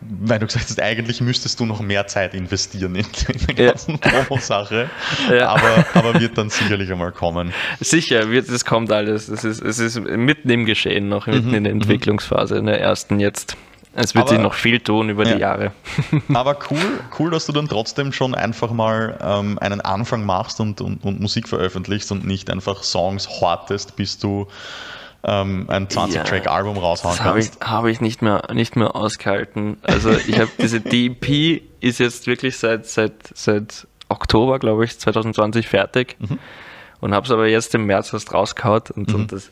weil 0.00 0.38
du 0.38 0.46
gesagt 0.46 0.66
hast, 0.66 0.80
eigentlich 0.80 1.20
müsstest 1.20 1.60
du 1.60 1.66
noch 1.66 1.80
mehr 1.80 2.06
Zeit 2.06 2.34
investieren 2.34 2.94
in, 2.94 3.06
in 3.28 3.46
der 3.46 3.66
ganzen 3.66 3.98
ja. 4.04 4.10
Promo-Sache, 4.10 4.90
ja. 5.30 5.48
aber, 5.48 5.86
aber 5.94 6.20
wird 6.20 6.36
dann 6.36 6.50
sicherlich 6.50 6.90
einmal 6.90 7.12
kommen. 7.12 7.52
Sicher, 7.80 8.30
wird, 8.30 8.48
das 8.48 8.64
kommt 8.64 8.92
alles. 8.92 9.28
Es 9.28 9.44
ist, 9.44 9.62
es 9.62 9.78
ist 9.78 10.00
mitten 10.00 10.50
im 10.50 10.66
Geschehen 10.66 11.08
noch, 11.08 11.26
mitten 11.26 11.48
mhm. 11.48 11.54
in 11.54 11.64
der 11.64 11.74
mhm. 11.74 11.80
Entwicklungsphase, 11.80 12.56
in 12.56 12.66
der 12.66 12.80
ersten 12.80 13.20
jetzt. 13.20 13.56
Es 13.96 14.14
wird 14.14 14.24
aber, 14.24 14.34
sich 14.34 14.40
noch 14.40 14.54
viel 14.54 14.80
tun 14.80 15.08
über 15.08 15.24
ja. 15.26 15.34
die 15.34 15.40
Jahre. 15.40 15.72
Aber 16.34 16.56
cool, 16.70 17.00
cool, 17.18 17.30
dass 17.30 17.46
du 17.46 17.52
dann 17.52 17.68
trotzdem 17.68 18.12
schon 18.12 18.34
einfach 18.34 18.72
mal 18.72 19.18
ähm, 19.22 19.58
einen 19.60 19.80
Anfang 19.80 20.24
machst 20.24 20.60
und, 20.60 20.80
und, 20.80 21.04
und 21.04 21.20
Musik 21.20 21.48
veröffentlichst 21.48 22.10
und 22.10 22.26
nicht 22.26 22.50
einfach 22.50 22.82
Songs 22.82 23.28
hortest, 23.40 23.94
bis 23.94 24.18
du 24.18 24.48
ähm, 25.22 25.66
ein 25.68 25.88
20-Track-Album 25.88 26.76
raushauen 26.76 27.16
das 27.16 27.24
kannst. 27.24 27.24
Habe 27.24 27.40
ich, 27.40 27.50
hab 27.60 27.86
ich 27.86 28.00
nicht 28.00 28.20
mehr, 28.20 28.42
nicht 28.52 28.76
mehr 28.76 28.96
ausgehalten. 28.96 29.78
Also 29.82 30.10
ich 30.10 30.38
habe 30.38 30.50
diese 30.58 30.80
DEP 30.80 31.62
ist 31.80 31.98
jetzt 31.98 32.26
wirklich 32.26 32.58
seit, 32.58 32.86
seit, 32.86 33.14
seit 33.34 33.86
Oktober, 34.08 34.58
glaube 34.58 34.84
ich, 34.84 34.98
2020 34.98 35.68
fertig 35.68 36.16
mhm. 36.18 36.38
und 37.00 37.14
habe 37.14 37.24
es 37.24 37.32
aber 37.32 37.46
jetzt 37.46 37.74
im 37.74 37.86
März 37.86 38.12
erst 38.12 38.34
rausgehauen 38.34 38.82
und, 38.94 39.08
mhm. 39.08 39.14
und 39.14 39.32
das, 39.32 39.50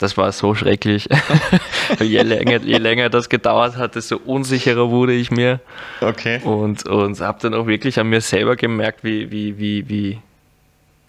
das 0.00 0.16
war 0.16 0.32
so 0.32 0.54
schrecklich. 0.54 1.08
je, 2.00 2.22
länger, 2.22 2.60
je 2.62 2.78
länger 2.78 3.10
das 3.10 3.28
gedauert 3.28 3.76
hat, 3.76 3.94
desto 3.94 4.16
unsicherer 4.16 4.90
wurde 4.90 5.12
ich 5.12 5.30
mir. 5.30 5.60
Okay. 6.00 6.40
Und, 6.42 6.88
und 6.88 7.20
habe 7.20 7.38
dann 7.42 7.52
auch 7.52 7.66
wirklich 7.66 8.00
an 8.00 8.08
mir 8.08 8.22
selber 8.22 8.56
gemerkt, 8.56 9.04
wie, 9.04 9.30
wie, 9.30 9.58
wie, 9.58 9.88
wie, 9.90 10.18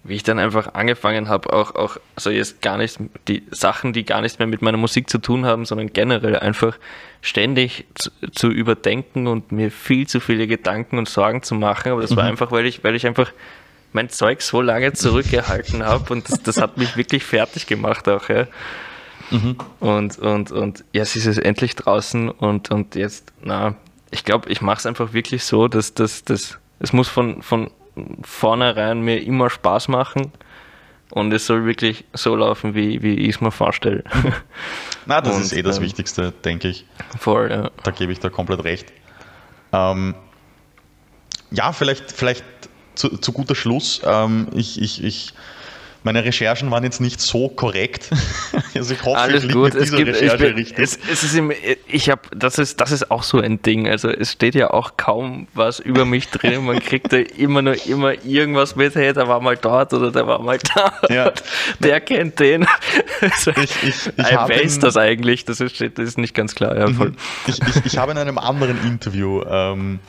wie 0.04 0.16
ich 0.16 0.24
dann 0.24 0.40
einfach 0.40 0.74
angefangen 0.74 1.30
habe, 1.30 1.54
auch, 1.54 1.74
auch, 1.76 1.98
also 2.18 2.32
jetzt 2.32 2.62
gar 2.62 2.78
nicht, 2.78 3.00
die 3.30 3.44
Sachen, 3.50 3.94
die 3.94 4.04
gar 4.04 4.20
nichts 4.20 4.40
mehr 4.40 4.48
mit 4.48 4.62
meiner 4.62 4.78
Musik 4.78 5.10
zu 5.10 5.20
tun 5.20 5.46
haben, 5.46 5.64
sondern 5.64 5.94
generell 5.94 6.38
einfach 6.38 6.78
ständig 7.22 7.86
zu, 7.96 8.10
zu 8.34 8.50
überdenken 8.50 9.28
und 9.28 9.54
mir 9.54 9.72
viel 9.72 10.06
zu 10.06 10.20
viele 10.20 10.48
Gedanken 10.48 10.98
und 10.98 11.08
Sorgen 11.08 11.44
zu 11.44 11.56
machen. 11.56 11.94
Aber 11.94 12.02
das 12.02 12.12
mhm. 12.12 12.18
war 12.18 12.26
einfach, 12.26 12.52
weil 12.52 12.66
ich, 12.66 12.84
weil 12.84 12.96
ich 12.96 13.08
einfach 13.08 13.32
mein 13.94 14.10
Zeug 14.10 14.42
so 14.42 14.62
lange 14.62 14.94
zurückgehalten 14.94 15.86
habe 15.86 16.14
und 16.14 16.30
das, 16.30 16.42
das 16.44 16.58
hat 16.58 16.78
mich 16.78 16.98
wirklich 16.98 17.24
fertig 17.24 17.68
gemacht 17.68 18.08
auch, 18.08 18.30
ja. 18.30 18.48
Mhm. 19.32 19.56
Und, 19.80 20.20
und, 20.20 20.52
und 20.52 20.84
jetzt 20.92 21.16
ist 21.16 21.26
es 21.26 21.38
endlich 21.38 21.76
draußen 21.76 22.30
und, 22.30 22.70
und 22.70 22.96
jetzt, 22.96 23.32
na, 23.42 23.76
ich 24.12 24.26
glaube, 24.26 24.50
ich 24.50 24.62
mache 24.62 24.80
es 24.80 24.86
einfach 24.86 25.14
wirklich 25.14 25.46
so, 25.46 25.68
dass 25.68 25.94
das, 25.94 26.26
das, 26.26 26.60
es 26.80 26.92
muss 26.92 27.08
von, 27.08 27.42
von 27.42 27.72
vornherein 28.24 29.02
mir 29.02 29.24
immer 29.24 29.50
Spaß 29.50 29.88
machen 29.88 30.32
und 31.12 31.32
es 31.34 31.46
soll 31.46 31.66
wirklich 31.66 32.06
so 32.14 32.36
laufen, 32.36 32.76
wie, 32.76 33.02
wie 33.02 33.16
ich 33.16 33.36
es 33.36 33.42
mir 33.42 33.52
vorstelle. 33.52 34.04
Na, 35.06 35.22
das 35.22 35.36
und, 35.36 35.42
ist 35.44 35.54
eh 35.54 35.62
das 35.62 35.78
ähm, 35.78 35.84
Wichtigste, 35.84 36.32
denke 36.32 36.68
ich. 36.68 36.86
Voll, 37.18 37.50
ja. 37.50 37.72
Da 37.84 37.92
gebe 37.92 38.12
ich 38.12 38.20
da 38.20 38.30
komplett 38.30 38.64
recht. 38.64 38.92
Ähm, 39.72 40.16
ja, 41.52 41.72
vielleicht, 41.74 42.12
vielleicht 42.12 42.46
zu, 42.96 43.18
zu 43.18 43.32
guter 43.32 43.56
Schluss. 43.56 44.02
Ähm, 44.06 44.48
ich, 44.54 44.82
ich, 44.82 45.04
ich 45.04 45.34
meine 46.04 46.26
Recherchen 46.26 46.72
waren 46.72 46.84
jetzt 46.84 47.00
nicht 47.00 47.22
so 47.22 47.48
korrekt. 47.48 48.10
also 48.76 48.94
ich 48.94 49.04
hoffe, 49.04 49.20
Alles 49.20 49.44
ich 49.44 49.52
gut. 49.52 49.76
es 49.76 49.92
gibt, 49.92 50.08
Recherche 50.08 50.48
ich, 50.48 50.56
richtig. 50.56 50.80
Es, 50.80 51.00
es 51.12 51.24
ist 51.24 51.36
im, 51.36 51.52
ich 51.88 52.10
habe, 52.10 52.22
das 52.36 52.58
ist, 52.58 52.82
das 52.82 52.92
ist 52.92 53.12
auch 53.12 53.22
so 53.22 53.40
ein 53.40 53.62
Ding. 53.62 53.88
Also 53.88 54.10
es 54.10 54.32
steht 54.32 54.56
ja 54.56 54.72
auch 54.72 54.98
kaum 54.98 55.48
was 55.54 55.80
über 55.80 56.06
mich 56.06 56.30
drin. 56.30 56.66
Man 56.66 56.80
kriegt 56.80 57.14
da 57.14 57.18
immer 57.38 57.62
nur 57.62 57.86
immer 57.86 58.14
irgendwas 58.26 58.76
mit. 58.76 58.96
Hey, 58.96 59.14
der 59.14 59.28
war 59.28 59.42
mal 59.42 59.58
dort 59.58 59.94
oder 59.94 60.12
der 60.12 60.26
war 60.26 60.42
mal 60.42 60.58
da. 60.58 60.94
Ja. 61.10 61.32
Der 61.80 62.02
kennt 62.02 62.40
den. 62.40 62.66
Also, 63.22 63.52
ich, 63.52 63.84
ich, 63.84 64.08
ich 64.08 64.16
wer 64.18 64.62
ist 64.62 64.82
das 64.82 64.98
eigentlich? 64.98 65.46
Das 65.46 65.60
ist, 65.60 65.80
das 65.80 65.92
ist 65.98 66.18
nicht 66.18 66.34
ganz 66.34 66.56
klar. 66.56 66.78
Ja, 66.78 66.88
mhm. 66.88 67.16
ich, 67.46 67.60
ich, 67.62 67.86
ich 67.86 67.98
habe 67.98 68.12
in 68.12 68.18
einem 68.18 68.40
anderen 68.40 68.84
Interview 68.88 69.44
ähm, 69.48 70.00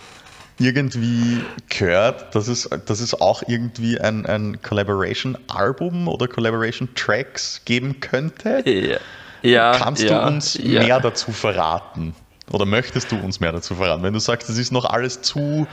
irgendwie 0.62 1.40
gehört, 1.68 2.35
dass 2.35 2.48
es, 2.48 2.68
dass 2.87 3.01
es 3.01 3.20
auch 3.20 3.42
irgendwie 3.46 4.01
ein, 4.01 4.27
ein 4.27 4.61
Collaboration-Album 4.62 6.09
oder 6.09 6.29
Collaboration-Tracks 6.29 7.62
geben 7.64 8.01
könnte. 8.01 8.62
Ja. 8.68 8.98
ja 9.42 9.79
Kannst 9.79 10.05
ja, 10.05 10.20
du 10.20 10.27
uns 10.27 10.55
ja. 10.55 10.83
mehr 10.83 11.01
dazu 11.01 11.33
verraten? 11.33 12.14
Oder 12.51 12.66
möchtest 12.66 13.11
du 13.12 13.16
uns 13.16 13.40
mehr 13.40 13.53
dazu 13.53 13.75
verraten? 13.75 14.03
Wenn 14.03 14.12
du 14.12 14.20
sagst, 14.20 14.48
es 14.48 14.59
ist 14.59 14.72
noch 14.72 14.85
alles 14.85 15.22
zu 15.22 15.66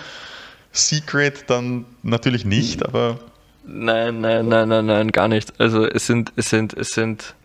secret, 0.72 1.50
dann 1.50 1.86
natürlich 2.04 2.46
nicht, 2.46 2.86
aber. 2.86 3.20
Nein, 3.66 4.22
nein, 4.22 4.48
nein, 4.48 4.70
nein, 4.70 4.86
nein, 4.86 5.12
gar 5.12 5.28
nicht. 5.28 5.60
Also 5.60 5.86
es 5.86 6.08
sind, 6.08 6.32
es 6.36 6.50
sind, 6.50 6.74
es 6.74 6.90
sind. 6.90 7.36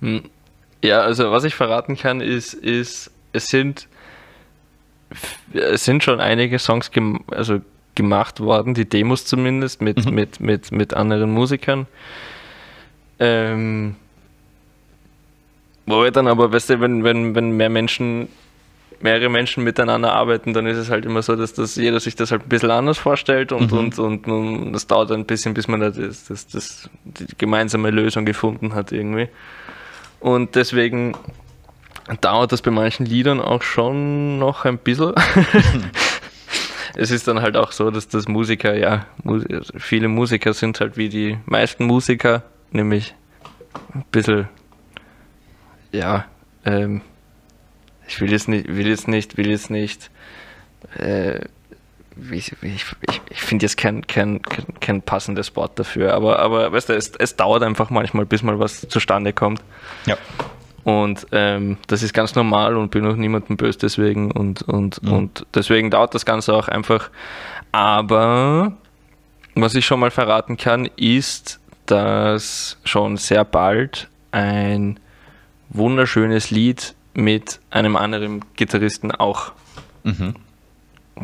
Hm, 0.00 0.22
ja, 0.82 1.00
also 1.00 1.30
was 1.32 1.44
ich 1.44 1.54
verraten 1.54 1.96
kann, 1.96 2.20
ist, 2.20 2.54
ist, 2.54 3.10
es 3.32 3.46
sind 3.46 3.88
es 5.54 5.84
sind 5.84 6.02
schon 6.04 6.20
einige 6.20 6.58
Songs 6.58 6.90
gem 6.90 7.20
also 7.30 7.60
gemacht 7.94 8.40
worden, 8.40 8.74
die 8.74 8.88
Demos 8.88 9.24
zumindest, 9.24 9.80
mit, 9.80 10.04
mhm. 10.04 10.14
mit, 10.14 10.40
mit, 10.40 10.72
mit 10.72 10.94
anderen 10.94 11.30
Musikern. 11.30 11.86
Ähm, 13.20 13.94
wo 15.86 16.02
wir 16.02 16.10
dann 16.10 16.26
aber, 16.26 16.52
weißt 16.52 16.70
du, 16.70 16.80
wenn, 16.80 17.04
wenn, 17.04 17.34
wenn 17.34 17.56
mehr 17.56 17.68
Menschen, 17.68 18.28
mehrere 19.00 19.28
Menschen 19.28 19.62
miteinander 19.62 20.12
arbeiten, 20.12 20.54
dann 20.54 20.66
ist 20.66 20.78
es 20.78 20.90
halt 20.90 21.04
immer 21.04 21.22
so, 21.22 21.36
dass 21.36 21.52
das 21.52 21.76
jeder 21.76 22.00
sich 22.00 22.16
das 22.16 22.30
halt 22.30 22.42
ein 22.42 22.48
bisschen 22.48 22.70
anders 22.70 22.98
vorstellt 22.98 23.52
und, 23.52 23.70
mhm. 23.70 23.78
und, 23.78 23.98
und, 23.98 24.26
und 24.26 24.72
das 24.72 24.86
dauert 24.86 25.12
ein 25.12 25.26
bisschen, 25.26 25.54
bis 25.54 25.68
man 25.68 25.80
das, 25.80 26.24
das, 26.26 26.46
das, 26.48 26.90
die 27.04 27.26
gemeinsame 27.38 27.90
Lösung 27.90 28.24
gefunden 28.24 28.74
hat 28.74 28.92
irgendwie. 28.92 29.28
Und 30.20 30.54
deswegen 30.54 31.14
dauert 32.20 32.52
das 32.52 32.62
bei 32.62 32.70
manchen 32.70 33.06
Liedern 33.06 33.40
auch 33.40 33.62
schon 33.62 34.38
noch 34.38 34.64
ein 34.64 34.78
bisschen. 34.78 35.14
es 36.96 37.10
ist 37.10 37.28
dann 37.28 37.42
halt 37.42 37.56
auch 37.56 37.72
so, 37.72 37.90
dass 37.90 38.08
das 38.08 38.28
Musiker, 38.28 38.76
ja, 38.76 39.06
viele 39.76 40.08
Musiker 40.08 40.52
sind 40.52 40.80
halt 40.80 40.96
wie 40.96 41.08
die 41.08 41.38
meisten 41.46 41.86
Musiker, 41.86 42.42
nämlich 42.70 43.14
ein 43.94 44.04
bisschen, 44.10 44.48
ja, 45.92 46.26
ähm, 46.64 47.02
ich 48.06 48.20
will 48.20 48.30
jetzt 48.30 48.48
nicht, 48.48 48.68
will 48.68 48.86
jetzt 48.86 49.08
nicht, 49.08 49.36
will 49.36 49.50
jetzt 49.50 49.70
nicht, 49.70 50.10
äh, 50.98 51.40
ich, 52.30 52.54
ich, 52.62 52.84
ich 53.30 53.40
finde 53.40 53.64
jetzt 53.64 53.76
kein, 53.76 54.06
kein, 54.06 54.40
kein, 54.42 54.66
kein 54.78 55.02
passendes 55.02 55.56
Wort 55.56 55.78
dafür, 55.78 56.14
aber, 56.14 56.38
aber 56.38 56.70
weißt 56.70 56.90
du, 56.90 56.92
es, 56.94 57.12
es 57.18 57.34
dauert 57.34 57.62
einfach 57.62 57.90
manchmal, 57.90 58.24
bis 58.24 58.42
mal 58.42 58.58
was 58.60 58.88
zustande 58.88 59.32
kommt. 59.32 59.62
Ja. 60.06 60.16
Und 60.84 61.26
ähm, 61.32 61.78
das 61.86 62.02
ist 62.02 62.12
ganz 62.12 62.34
normal 62.34 62.76
und 62.76 62.90
bin 62.90 63.06
auch 63.06 63.16
niemandem 63.16 63.56
böse 63.56 63.78
deswegen 63.78 64.30
und, 64.30 64.62
und, 64.62 65.02
mhm. 65.02 65.12
und 65.12 65.46
deswegen 65.54 65.90
dauert 65.90 66.14
das 66.14 66.26
Ganze 66.26 66.52
auch 66.54 66.68
einfach. 66.68 67.10
Aber 67.72 68.72
was 69.54 69.74
ich 69.74 69.86
schon 69.86 70.00
mal 70.00 70.10
verraten 70.10 70.56
kann, 70.56 70.88
ist, 70.96 71.58
dass 71.86 72.78
schon 72.84 73.16
sehr 73.16 73.44
bald 73.44 74.08
ein 74.30 75.00
wunderschönes 75.70 76.50
Lied 76.50 76.94
mit 77.14 77.60
einem 77.70 77.96
anderen 77.96 78.44
Gitarristen 78.56 79.10
auch 79.10 79.52
mhm. 80.02 80.34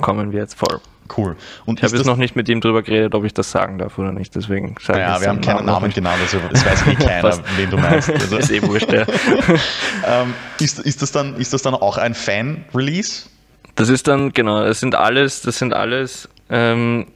kommen 0.01 0.33
wird. 0.33 0.55
Voll. 0.55 0.81
Cool. 1.17 1.37
Und 1.67 1.79
ich 1.79 1.85
habe 1.85 1.97
jetzt 1.97 2.07
noch 2.07 2.17
nicht 2.17 2.37
mit 2.37 2.49
ihm 2.49 2.61
drüber 2.61 2.83
geredet, 2.83 3.15
ob 3.15 3.25
ich 3.25 3.35
das 3.35 3.51
sagen 3.51 3.79
darf 3.79 3.99
oder 3.99 4.13
nicht, 4.13 4.35
deswegen 4.35 4.77
sage 4.81 5.01
naja, 5.01 5.17
ich 5.17 5.23
wir 5.23 5.29
haben 5.29 5.41
keinen 5.41 5.67
Namen, 5.67 5.93
genannt, 5.93 6.19
also 6.21 6.39
es 6.53 6.65
weiß 6.65 6.87
eh 6.87 6.95
keiner, 7.07 7.39
wen 7.57 7.71
du 7.71 7.77
meinst. 7.77 8.11
Also. 8.11 8.37
ist 8.37 8.51
eh 8.51 8.63
wurscht, 8.63 8.93
ja. 8.93 9.05
ähm, 10.07 10.35
ist, 10.59 10.79
ist, 10.79 11.03
das 11.03 11.13
dann, 11.13 11.37
ist 11.37 11.53
das 11.53 11.63
dann 11.63 11.75
auch 11.75 11.99
ein 11.99 12.15
Fan-Release? 12.15 13.29
Das 13.75 13.89
ist 13.89 14.09
dann, 14.09 14.33
genau, 14.33 14.63
das 14.63 14.81
sind 14.81 14.95
alles, 14.95 15.43
das 15.43 15.59
sind 15.59 15.73
alles 15.73 16.29
ähm, 16.49 17.07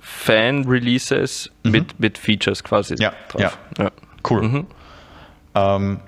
Fan-Releases 0.00 1.50
mhm. 1.62 1.70
mit, 1.70 2.00
mit 2.00 2.18
Features 2.18 2.62
quasi 2.62 2.96
ja, 2.98 3.12
drauf. 3.28 3.58
Ja, 3.78 3.84
ja. 3.84 3.90
cool. 4.28 4.42
Mhm. 4.42 4.66
Ähm, 5.54 6.00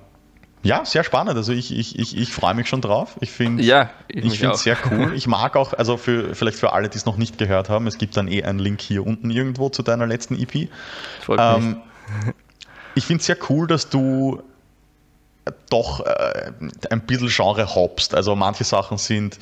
ja, 0.66 0.84
sehr 0.84 1.04
spannend. 1.04 1.36
Also 1.36 1.52
ich, 1.52 1.76
ich, 1.76 1.98
ich, 1.98 2.16
ich 2.16 2.32
freue 2.32 2.54
mich 2.54 2.68
schon 2.68 2.80
drauf. 2.80 3.16
Ich 3.20 3.30
finde 3.30 3.62
ja, 3.62 3.90
ich, 4.08 4.42
es 4.42 4.62
sehr 4.62 4.76
cool. 4.90 5.12
Ich 5.14 5.26
mag 5.26 5.56
auch, 5.56 5.72
also 5.72 5.96
für, 5.96 6.34
vielleicht 6.34 6.58
für 6.58 6.72
alle, 6.72 6.88
die 6.88 6.98
es 6.98 7.06
noch 7.06 7.16
nicht 7.16 7.38
gehört 7.38 7.68
haben, 7.68 7.86
es 7.86 7.98
gibt 7.98 8.16
dann 8.16 8.28
eh 8.28 8.42
einen 8.42 8.58
Link 8.58 8.80
hier 8.80 9.06
unten 9.06 9.30
irgendwo 9.30 9.68
zu 9.68 9.82
deiner 9.82 10.06
letzten 10.06 10.38
EP. 10.38 10.68
Ähm, 11.28 11.76
ich 12.94 13.06
finde 13.06 13.20
es 13.20 13.26
sehr 13.26 13.36
cool, 13.48 13.66
dass 13.66 13.88
du 13.88 14.42
doch 15.70 16.00
äh, 16.04 16.52
ein 16.90 17.00
bisschen 17.02 17.28
Genre 17.28 17.74
hoppst. 17.74 18.14
Also 18.14 18.34
manche 18.34 18.64
Sachen 18.64 18.98
sind 18.98 19.38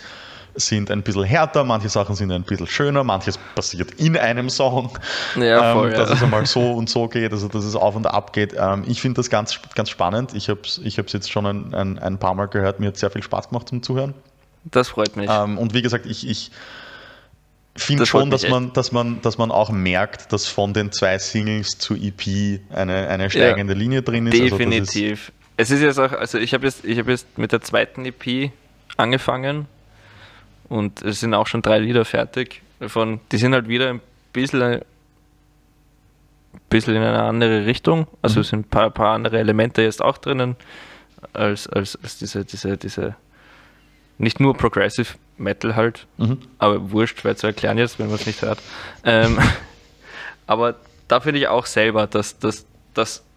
sind 0.54 0.90
ein 0.90 1.02
bisschen 1.02 1.24
härter, 1.24 1.64
manche 1.64 1.88
Sachen 1.88 2.14
sind 2.14 2.30
ein 2.30 2.42
bisschen 2.42 2.66
schöner, 2.66 3.04
manches 3.04 3.38
passiert 3.54 3.92
in 3.92 4.16
einem 4.16 4.50
Song, 4.50 4.90
ja, 5.36 5.72
voll, 5.72 5.92
ähm, 5.92 5.98
dass 5.98 6.10
ja. 6.10 6.16
es 6.16 6.22
einmal 6.22 6.46
so 6.46 6.72
und 6.74 6.88
so 6.88 7.08
geht, 7.08 7.32
also 7.32 7.48
dass 7.48 7.64
es 7.64 7.74
auf 7.74 7.96
und 7.96 8.06
ab 8.06 8.32
geht. 8.32 8.54
Ähm, 8.56 8.84
ich 8.86 9.00
finde 9.00 9.16
das 9.16 9.30
ganz, 9.30 9.58
ganz 9.74 9.90
spannend. 9.90 10.34
Ich 10.34 10.48
habe 10.48 10.60
es 10.64 10.80
ich 10.82 10.96
jetzt 10.96 11.30
schon 11.30 11.46
ein, 11.46 11.74
ein, 11.74 11.98
ein, 11.98 12.18
paar 12.18 12.34
Mal 12.34 12.46
gehört, 12.46 12.80
mir 12.80 12.88
hat 12.88 12.96
sehr 12.96 13.10
viel 13.10 13.22
Spaß 13.22 13.48
gemacht 13.48 13.68
zum 13.68 13.82
Zuhören. 13.82 14.14
Das 14.64 14.88
freut 14.88 15.16
mich. 15.16 15.28
Ähm, 15.30 15.58
und 15.58 15.74
wie 15.74 15.82
gesagt, 15.82 16.06
ich, 16.06 16.28
ich 16.28 16.50
finde 17.76 18.06
schon, 18.06 18.30
dass 18.30 18.48
man, 18.48 18.72
dass, 18.72 18.92
man, 18.92 19.20
dass 19.22 19.38
man 19.38 19.50
auch 19.50 19.70
merkt, 19.70 20.32
dass 20.32 20.46
von 20.46 20.72
den 20.72 20.92
zwei 20.92 21.18
Singles 21.18 21.78
zu 21.78 21.94
EP 21.94 22.60
eine, 22.70 23.08
eine 23.08 23.30
steigende 23.30 23.74
ja, 23.74 23.78
Linie 23.78 24.02
drin 24.02 24.26
ist. 24.26 24.38
Definitiv. 24.38 25.32
Also 25.32 25.32
ist 25.32 25.32
es 25.56 25.70
ist 25.70 25.82
jetzt 25.82 26.00
auch, 26.00 26.12
also 26.12 26.38
ich 26.38 26.52
habe 26.54 26.66
jetzt, 26.66 26.84
hab 26.84 27.08
jetzt 27.08 27.38
mit 27.38 27.52
der 27.52 27.60
zweiten 27.60 28.04
EP 28.04 28.50
angefangen 28.96 29.66
und 30.68 31.02
es 31.02 31.20
sind 31.20 31.34
auch 31.34 31.46
schon 31.46 31.62
drei 31.62 31.78
Lieder 31.78 32.04
fertig. 32.04 32.62
Davon, 32.80 33.20
die 33.32 33.36
sind 33.38 33.54
halt 33.54 33.68
wieder 33.68 33.90
ein 33.90 34.00
bisschen, 34.32 34.62
ein 34.62 34.82
bisschen 36.68 36.96
in 36.96 37.02
eine 37.02 37.22
andere 37.22 37.66
Richtung. 37.66 38.06
Also 38.22 38.36
mhm. 38.36 38.40
es 38.40 38.48
sind 38.48 38.60
ein 38.60 38.68
paar, 38.68 38.90
paar 38.90 39.14
andere 39.14 39.38
Elemente 39.38 39.82
jetzt 39.82 40.02
auch 40.02 40.18
drinnen, 40.18 40.56
als, 41.32 41.68
als, 41.68 41.98
als 42.02 42.18
diese, 42.18 42.44
diese, 42.44 42.76
diese, 42.76 43.16
nicht 44.18 44.40
nur 44.40 44.56
Progressive 44.56 45.14
Metal 45.36 45.74
halt, 45.74 46.06
mhm. 46.16 46.38
aber 46.58 46.90
wurscht, 46.92 47.20
schwer 47.20 47.36
zu 47.36 47.46
erklären 47.48 47.78
jetzt, 47.78 47.98
wenn 47.98 48.06
man 48.06 48.16
es 48.16 48.26
nicht 48.26 48.42
hört. 48.42 48.60
Ähm, 49.04 49.38
aber 50.46 50.76
da 51.08 51.20
finde 51.20 51.40
ich 51.40 51.48
auch 51.48 51.66
selber, 51.66 52.06
dass, 52.06 52.38
dass 52.38 52.66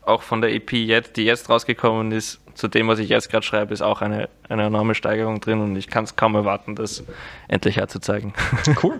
auch 0.04 0.22
von 0.22 0.42
der 0.42 0.54
EP 0.54 0.72
jetzt, 0.74 1.18
die 1.18 1.26
jetzt 1.26 1.50
rausgekommen 1.50 2.12
ist, 2.12 2.40
zu 2.58 2.68
dem, 2.68 2.88
was 2.88 3.00
ich 3.00 3.10
jetzt 3.10 3.30
gerade 3.30 3.46
schreibe, 3.46 3.74
ist 3.74 3.82
auch 3.82 4.02
eine, 4.02 4.30
eine 4.50 4.66
enorme 4.66 4.96
Steigerung 4.96 5.40
drin 5.40 5.62
und 5.62 5.76
ich 5.76 5.88
kann 5.88 6.04
es 6.04 6.16
kaum 6.16 6.36
erwarten, 6.36 6.76
das 6.76 7.04
endlich 7.48 7.78
herzuzeigen. 7.78 8.34
Cool. 8.84 9.00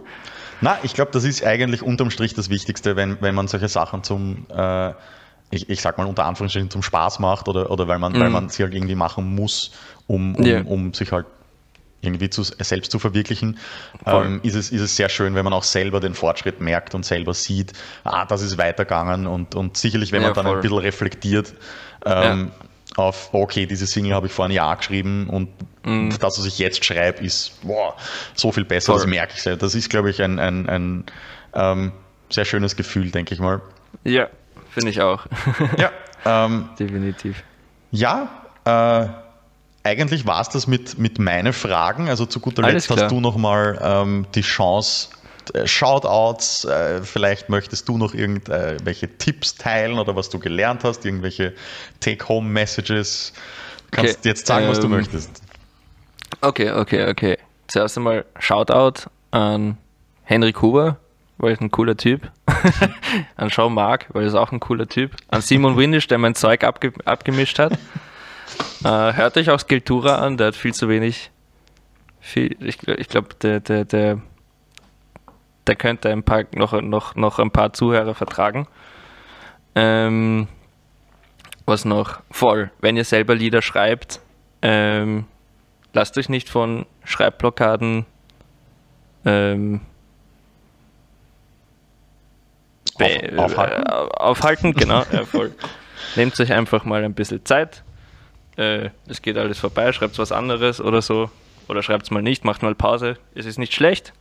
Na, 0.60 0.78
ich 0.82 0.96
glaube, 0.96 1.12
das 1.12 1.24
ist 1.24 1.44
eigentlich 1.44 1.84
unterm 1.84 2.10
Strich 2.10 2.34
das 2.34 2.50
Wichtigste, 2.50 2.96
wenn, 2.96 3.22
wenn 3.22 3.36
man 3.36 3.48
solche 3.48 3.68
Sachen 3.68 4.04
zum, 4.04 4.48
äh, 4.50 4.90
ich, 5.52 5.70
ich 5.70 5.82
sag 5.82 6.00
mal 6.00 6.08
unter 6.08 6.26
Anführungsstrichen, 6.26 6.72
zum 6.72 6.82
Spaß 6.82 7.20
macht 7.20 7.48
oder, 7.48 7.70
oder 7.70 7.88
weil 7.88 8.00
man 8.00 8.14
mhm. 8.14 8.20
weil 8.20 8.30
man 8.32 8.50
sie 8.50 8.64
halt 8.64 8.74
irgendwie 8.74 8.96
machen 8.96 9.36
muss, 9.36 9.72
um, 10.08 10.36
um, 10.36 10.46
yeah. 10.46 10.64
um 10.66 10.94
sich 10.94 11.12
halt 11.12 11.28
irgendwie 12.02 12.30
zu, 12.30 12.44
selbst 12.44 12.92
zu 12.92 12.98
verwirklichen, 12.98 13.60
ähm, 14.06 14.40
ist, 14.44 14.56
es, 14.56 14.72
ist 14.72 14.82
es 14.82 14.96
sehr 14.96 15.10
schön, 15.10 15.36
wenn 15.36 15.44
man 15.44 15.54
auch 15.54 15.64
selber 15.64 16.00
den 16.00 16.14
Fortschritt 16.14 16.60
merkt 16.60 16.96
und 16.96 17.06
selber 17.06 17.34
sieht, 17.34 17.74
ah, 18.04 18.26
das 18.26 18.42
ist 18.42 18.58
weitergegangen 18.58 19.28
und, 19.28 19.54
und 19.54 19.78
sicherlich, 19.78 20.12
wenn 20.12 20.22
man 20.22 20.32
ja, 20.32 20.34
dann 20.36 20.48
ein 20.48 20.62
bisschen 20.62 20.78
reflektiert, 20.78 21.54
ähm, 22.06 22.52
ja 22.54 22.67
auf, 22.98 23.30
okay, 23.32 23.66
diese 23.66 23.88
Single 23.88 24.14
habe 24.14 24.28
ich 24.28 24.34
vor 24.34 24.46
einem 24.46 24.56
Jahr 24.56 24.76
geschrieben 24.76 25.30
und 25.30 25.50
mm. 25.84 26.10
das, 26.20 26.40
was 26.40 26.46
ich 26.46 26.60
jetzt 26.60 26.84
schreibe, 26.84 27.24
ist 27.24 27.62
boah, 27.62 27.96
so 28.34 28.52
viel 28.52 28.66
besser, 28.66 28.94
Voll. 28.94 29.02
das 29.02 29.08
merke 29.08 29.34
ich 29.36 29.44
sehr. 29.44 29.56
Das 29.56 29.76
ist, 29.76 29.90
glaube 29.90 30.10
ich, 30.10 30.22
ein, 30.22 30.40
ein, 30.40 30.68
ein 30.68 31.04
ähm, 31.54 31.92
sehr 32.30 32.46
schönes 32.46 32.76
Gefühl, 32.76 33.12
denke 33.12 33.34
ich 33.34 33.40
mal. 33.40 33.62
Ja, 34.04 34.28
finde 34.72 34.90
ich 34.90 35.02
auch. 35.02 35.26
ja, 35.78 35.92
ähm, 36.26 36.70
definitiv. 36.80 37.44
Ja, 37.92 38.30
äh, 38.66 39.08
eigentlich 39.84 40.26
war 40.26 40.42
es 40.42 40.50
das 40.50 40.68
mit, 40.68 40.98
mit 40.98 41.20
meinen 41.20 41.54
Fragen. 41.54 42.10
Also 42.10 42.26
zu 42.26 42.40
guter 42.40 42.64
Letzt 42.64 42.90
hast 42.90 43.10
du 43.10 43.22
nochmal 43.22 43.80
ähm, 43.82 44.26
die 44.36 44.42
Chance, 44.42 45.10
äh, 45.56 45.68
Shoutouts, 45.68 46.66
äh, 46.66 47.02
vielleicht 47.02 47.50
möchtest 47.50 47.88
du 47.90 47.98
noch 47.98 48.14
irgendwelche 48.14 49.18
Tipps 49.18 49.56
teilen 49.56 50.00
oder 50.00 50.16
was 50.16 50.30
du 50.30 50.40
gelernt 50.40 50.84
hast, 50.84 51.06
irgendwelche 51.06 51.54
Take-Home-Messages. 52.00 53.34
Kannst 53.92 54.20
okay, 54.20 54.30
jetzt 54.30 54.48
sagen, 54.48 54.66
ähm, 54.66 54.72
was 54.72 54.80
du 54.80 54.86
ähm, 54.86 54.92
möchtest. 54.92 55.42
Okay, 56.42 56.72
okay, 56.72 57.10
okay. 57.10 57.38
Zuerst 57.68 57.98
einmal 57.98 58.26
Shoutout 58.40 59.10
an 59.32 59.78
Henrik 60.24 60.62
Huber, 60.62 60.98
weil 61.38 61.54
ich 61.54 61.62
ein 61.62 61.72
cooler 61.72 61.98
Typ. 61.98 62.32
an 63.36 63.50
Sean 63.50 63.74
Mark, 63.74 64.08
weil 64.14 64.24
er 64.24 64.28
ist 64.28 64.36
auch 64.36 64.52
ein 64.52 64.60
cooler 64.60 64.88
Typ. 64.88 65.12
An 65.30 65.42
Simon 65.42 65.78
Windisch, 65.78 66.08
der 66.08 66.18
mein 66.18 66.36
Zeug 66.36 66.64
abge 66.64 66.94
abgemischt 67.06 67.60
hat. 67.60 67.74
Äh, 68.84 69.14
hört 69.14 69.38
euch 69.38 69.50
auch 69.50 69.60
Skiltura 69.60 70.18
an, 70.18 70.38
der 70.38 70.48
hat 70.48 70.56
viel 70.56 70.74
zu 70.74 70.90
wenig. 70.90 71.32
Viel, 72.20 72.56
ich 72.60 72.86
ich 72.88 73.08
glaube, 73.08 73.30
der, 73.42 73.60
der, 73.60 73.86
der 73.86 74.22
der 75.68 75.76
könnte 75.76 76.10
ein 76.10 76.24
paar, 76.24 76.44
noch, 76.56 76.74
noch, 76.82 77.16
noch 77.16 77.40
ein 77.40 77.52
paar 77.52 77.74
Zuhörer 77.74 78.16
vertragen. 78.16 78.68
Ähm, 79.76 80.48
was 81.66 81.86
noch? 81.86 82.22
Voll. 82.32 82.72
Wenn 82.80 82.98
ihr 82.98 83.04
selber 83.04 83.36
Lieder 83.36 83.62
schreibt, 83.62 84.22
ähm, 84.62 85.26
lasst 85.94 86.18
euch 86.18 86.30
nicht 86.30 86.50
von 86.50 86.86
Schreibblockaden 87.04 88.06
ähm, 89.26 89.82
Auf, 93.00 93.38
aufhalten. 93.38 93.84
Äh, 93.84 93.92
aufhalten, 93.92 94.74
genau. 94.74 95.04
ja, 95.12 95.26
voll. 95.26 95.54
Nehmt 96.16 96.40
euch 96.40 96.52
einfach 96.52 96.86
mal 96.86 97.04
ein 97.04 97.14
bisschen 97.14 97.46
Zeit. 97.46 97.84
Äh, 98.56 98.90
es 99.08 99.22
geht 99.22 99.38
alles 99.38 99.60
vorbei, 99.60 99.92
schreibt 99.92 100.18
was 100.18 100.32
anderes 100.32 100.82
oder 100.82 101.02
so. 101.02 101.30
Oder 101.68 101.84
schreibt 101.84 102.04
es 102.04 102.12
mal 102.12 102.24
nicht, 102.24 102.46
macht 102.46 102.64
mal 102.64 102.74
Pause. 102.74 103.18
Es 103.36 103.46
ist 103.46 103.60
nicht 103.60 103.74
schlecht 103.74 104.14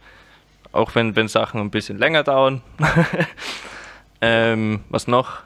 auch 0.72 0.94
wenn, 0.94 1.16
wenn 1.16 1.28
Sachen 1.28 1.60
ein 1.60 1.70
bisschen 1.70 1.98
länger 1.98 2.22
dauern. 2.22 2.62
ähm, 4.20 4.80
was 4.88 5.06
noch? 5.06 5.38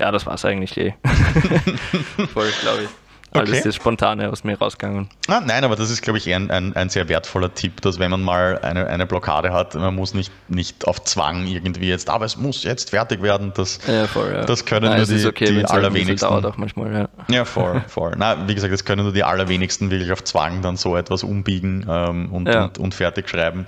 Ja, 0.00 0.12
das 0.12 0.26
war 0.26 0.34
es 0.34 0.44
eigentlich 0.44 0.76
eh. 0.76 0.94
Voll, 2.32 2.50
glaube 2.62 2.84
ich. 2.84 2.88
Alles 3.32 3.58
okay. 3.58 3.68
ist 3.68 3.74
spontane 3.76 4.30
aus 4.30 4.42
mir 4.42 4.58
rausgegangen. 4.58 5.08
Ah, 5.26 5.40
nein, 5.44 5.62
aber 5.62 5.76
das 5.76 5.90
ist, 5.90 6.00
glaube 6.00 6.18
ich, 6.18 6.32
ein, 6.32 6.50
ein, 6.50 6.74
ein, 6.74 6.88
sehr 6.88 7.08
wertvoller 7.10 7.52
Tipp, 7.52 7.82
dass 7.82 7.98
wenn 7.98 8.10
man 8.10 8.22
mal 8.22 8.58
eine, 8.60 8.86
eine 8.86 9.06
Blockade 9.06 9.52
hat, 9.52 9.74
man 9.74 9.94
muss 9.94 10.14
nicht, 10.14 10.32
nicht 10.48 10.86
auf 10.86 11.04
Zwang 11.04 11.46
irgendwie 11.46 11.88
jetzt, 11.88 12.08
aber 12.08 12.24
es 12.24 12.38
muss 12.38 12.62
jetzt 12.64 12.90
fertig 12.90 13.20
werden. 13.20 13.52
Das, 13.54 13.80
ja, 13.86 14.06
voll, 14.06 14.32
ja. 14.32 14.44
das 14.44 14.64
können 14.64 14.86
Nein, 14.86 14.96
nur 14.98 15.06
die, 15.06 15.26
okay, 15.26 15.52
die 15.52 15.64
allerwenigsten. 15.64 16.26
Dauert 16.26 16.46
auch 16.46 16.56
manchmal, 16.56 16.92
ja. 16.92 17.08
ja, 17.28 17.44
voll, 17.44 17.82
voll. 17.88 18.12
Na, 18.16 18.48
wie 18.48 18.54
gesagt, 18.54 18.72
das 18.72 18.86
können 18.86 19.04
nur 19.04 19.12
die 19.12 19.24
allerwenigsten 19.24 19.90
wirklich 19.90 20.10
auf 20.10 20.24
Zwang 20.24 20.62
dann 20.62 20.76
so 20.76 20.96
etwas 20.96 21.22
umbiegen 21.22 21.86
ähm, 21.88 22.32
und, 22.32 22.48
ja. 22.48 22.64
und, 22.64 22.78
und 22.78 22.94
fertig 22.94 23.28
schreiben. 23.28 23.66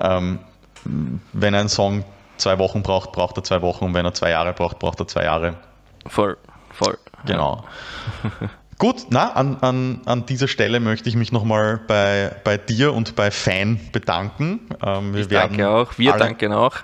Ähm, 0.00 0.38
wenn 1.32 1.54
ein 1.54 1.68
Song 1.68 2.04
zwei 2.36 2.58
Wochen 2.58 2.82
braucht, 2.82 3.12
braucht 3.12 3.36
er 3.36 3.44
zwei 3.44 3.62
Wochen 3.62 3.86
und 3.86 3.94
wenn 3.94 4.04
er 4.04 4.14
zwei 4.14 4.30
Jahre 4.30 4.52
braucht, 4.52 4.78
braucht 4.78 5.00
er 5.00 5.08
zwei 5.08 5.24
Jahre. 5.24 5.56
Voll, 6.06 6.36
voll. 6.70 6.98
Genau. 7.24 7.64
Gut, 8.78 9.06
na, 9.08 9.32
an, 9.32 9.56
an, 9.62 10.02
an 10.04 10.26
dieser 10.26 10.48
Stelle 10.48 10.80
möchte 10.80 11.08
ich 11.08 11.16
mich 11.16 11.32
nochmal 11.32 11.80
bei, 11.88 12.36
bei 12.44 12.58
dir 12.58 12.92
und 12.92 13.16
bei 13.16 13.30
Fan 13.30 13.80
bedanken. 13.90 14.60
Ähm, 14.84 15.14
wir 15.14 15.22
ich 15.22 15.28
danke 15.28 15.66
auch, 15.66 15.96
wir 15.96 16.12
alle, 16.12 16.22
danken 16.22 16.52
auch. 16.52 16.76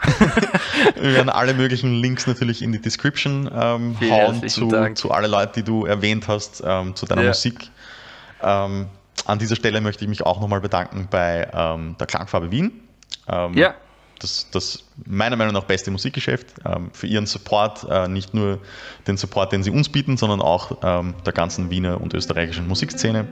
wir 0.94 1.14
werden 1.14 1.28
alle 1.28 1.52
möglichen 1.54 1.92
Links 1.92 2.26
natürlich 2.26 2.62
in 2.62 2.72
die 2.72 2.80
Description 2.80 3.50
ähm, 3.54 3.98
hauen 4.00 4.48
zu, 4.48 4.70
zu 4.94 5.10
alle 5.10 5.28
Leute, 5.28 5.52
die 5.56 5.64
du 5.64 5.84
erwähnt 5.84 6.28
hast, 6.28 6.62
ähm, 6.66 6.96
zu 6.96 7.04
deiner 7.04 7.22
ja. 7.22 7.28
Musik. 7.28 7.68
Ähm, 8.42 8.86
an 9.26 9.38
dieser 9.38 9.56
Stelle 9.56 9.82
möchte 9.82 10.02
ich 10.02 10.08
mich 10.08 10.24
auch 10.24 10.40
nochmal 10.40 10.62
bedanken 10.62 11.08
bei 11.10 11.46
ähm, 11.52 11.96
der 12.00 12.06
Klangfarbe 12.06 12.50
Wien. 12.50 12.72
Ähm, 13.28 13.54
ja. 13.54 13.74
Das, 14.18 14.48
das 14.52 14.84
meiner 15.04 15.34
Meinung 15.34 15.54
nach 15.54 15.64
beste 15.64 15.90
Musikgeschäft 15.90 16.54
ähm, 16.64 16.90
für 16.92 17.08
ihren 17.08 17.26
Support, 17.26 17.84
äh, 17.90 18.06
nicht 18.06 18.34
nur 18.34 18.60
den 19.08 19.16
Support, 19.16 19.52
den 19.52 19.64
sie 19.64 19.70
uns 19.70 19.88
bieten, 19.88 20.16
sondern 20.16 20.40
auch 20.40 20.78
ähm, 20.82 21.14
der 21.26 21.32
ganzen 21.32 21.70
Wiener 21.70 22.00
und 22.00 22.14
österreichischen 22.14 22.68
Musikszene. 22.68 23.26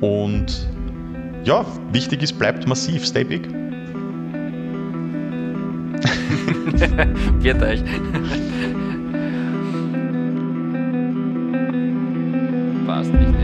Und 0.00 0.66
ja, 1.44 1.64
wichtig 1.92 2.22
ist, 2.22 2.36
bleibt 2.38 2.66
massiv, 2.66 3.06
stay 3.06 3.22
big. 3.22 3.48
Wird 7.42 7.62
euch. 7.62 7.82
Passt 12.86 13.12
nicht 13.12 13.41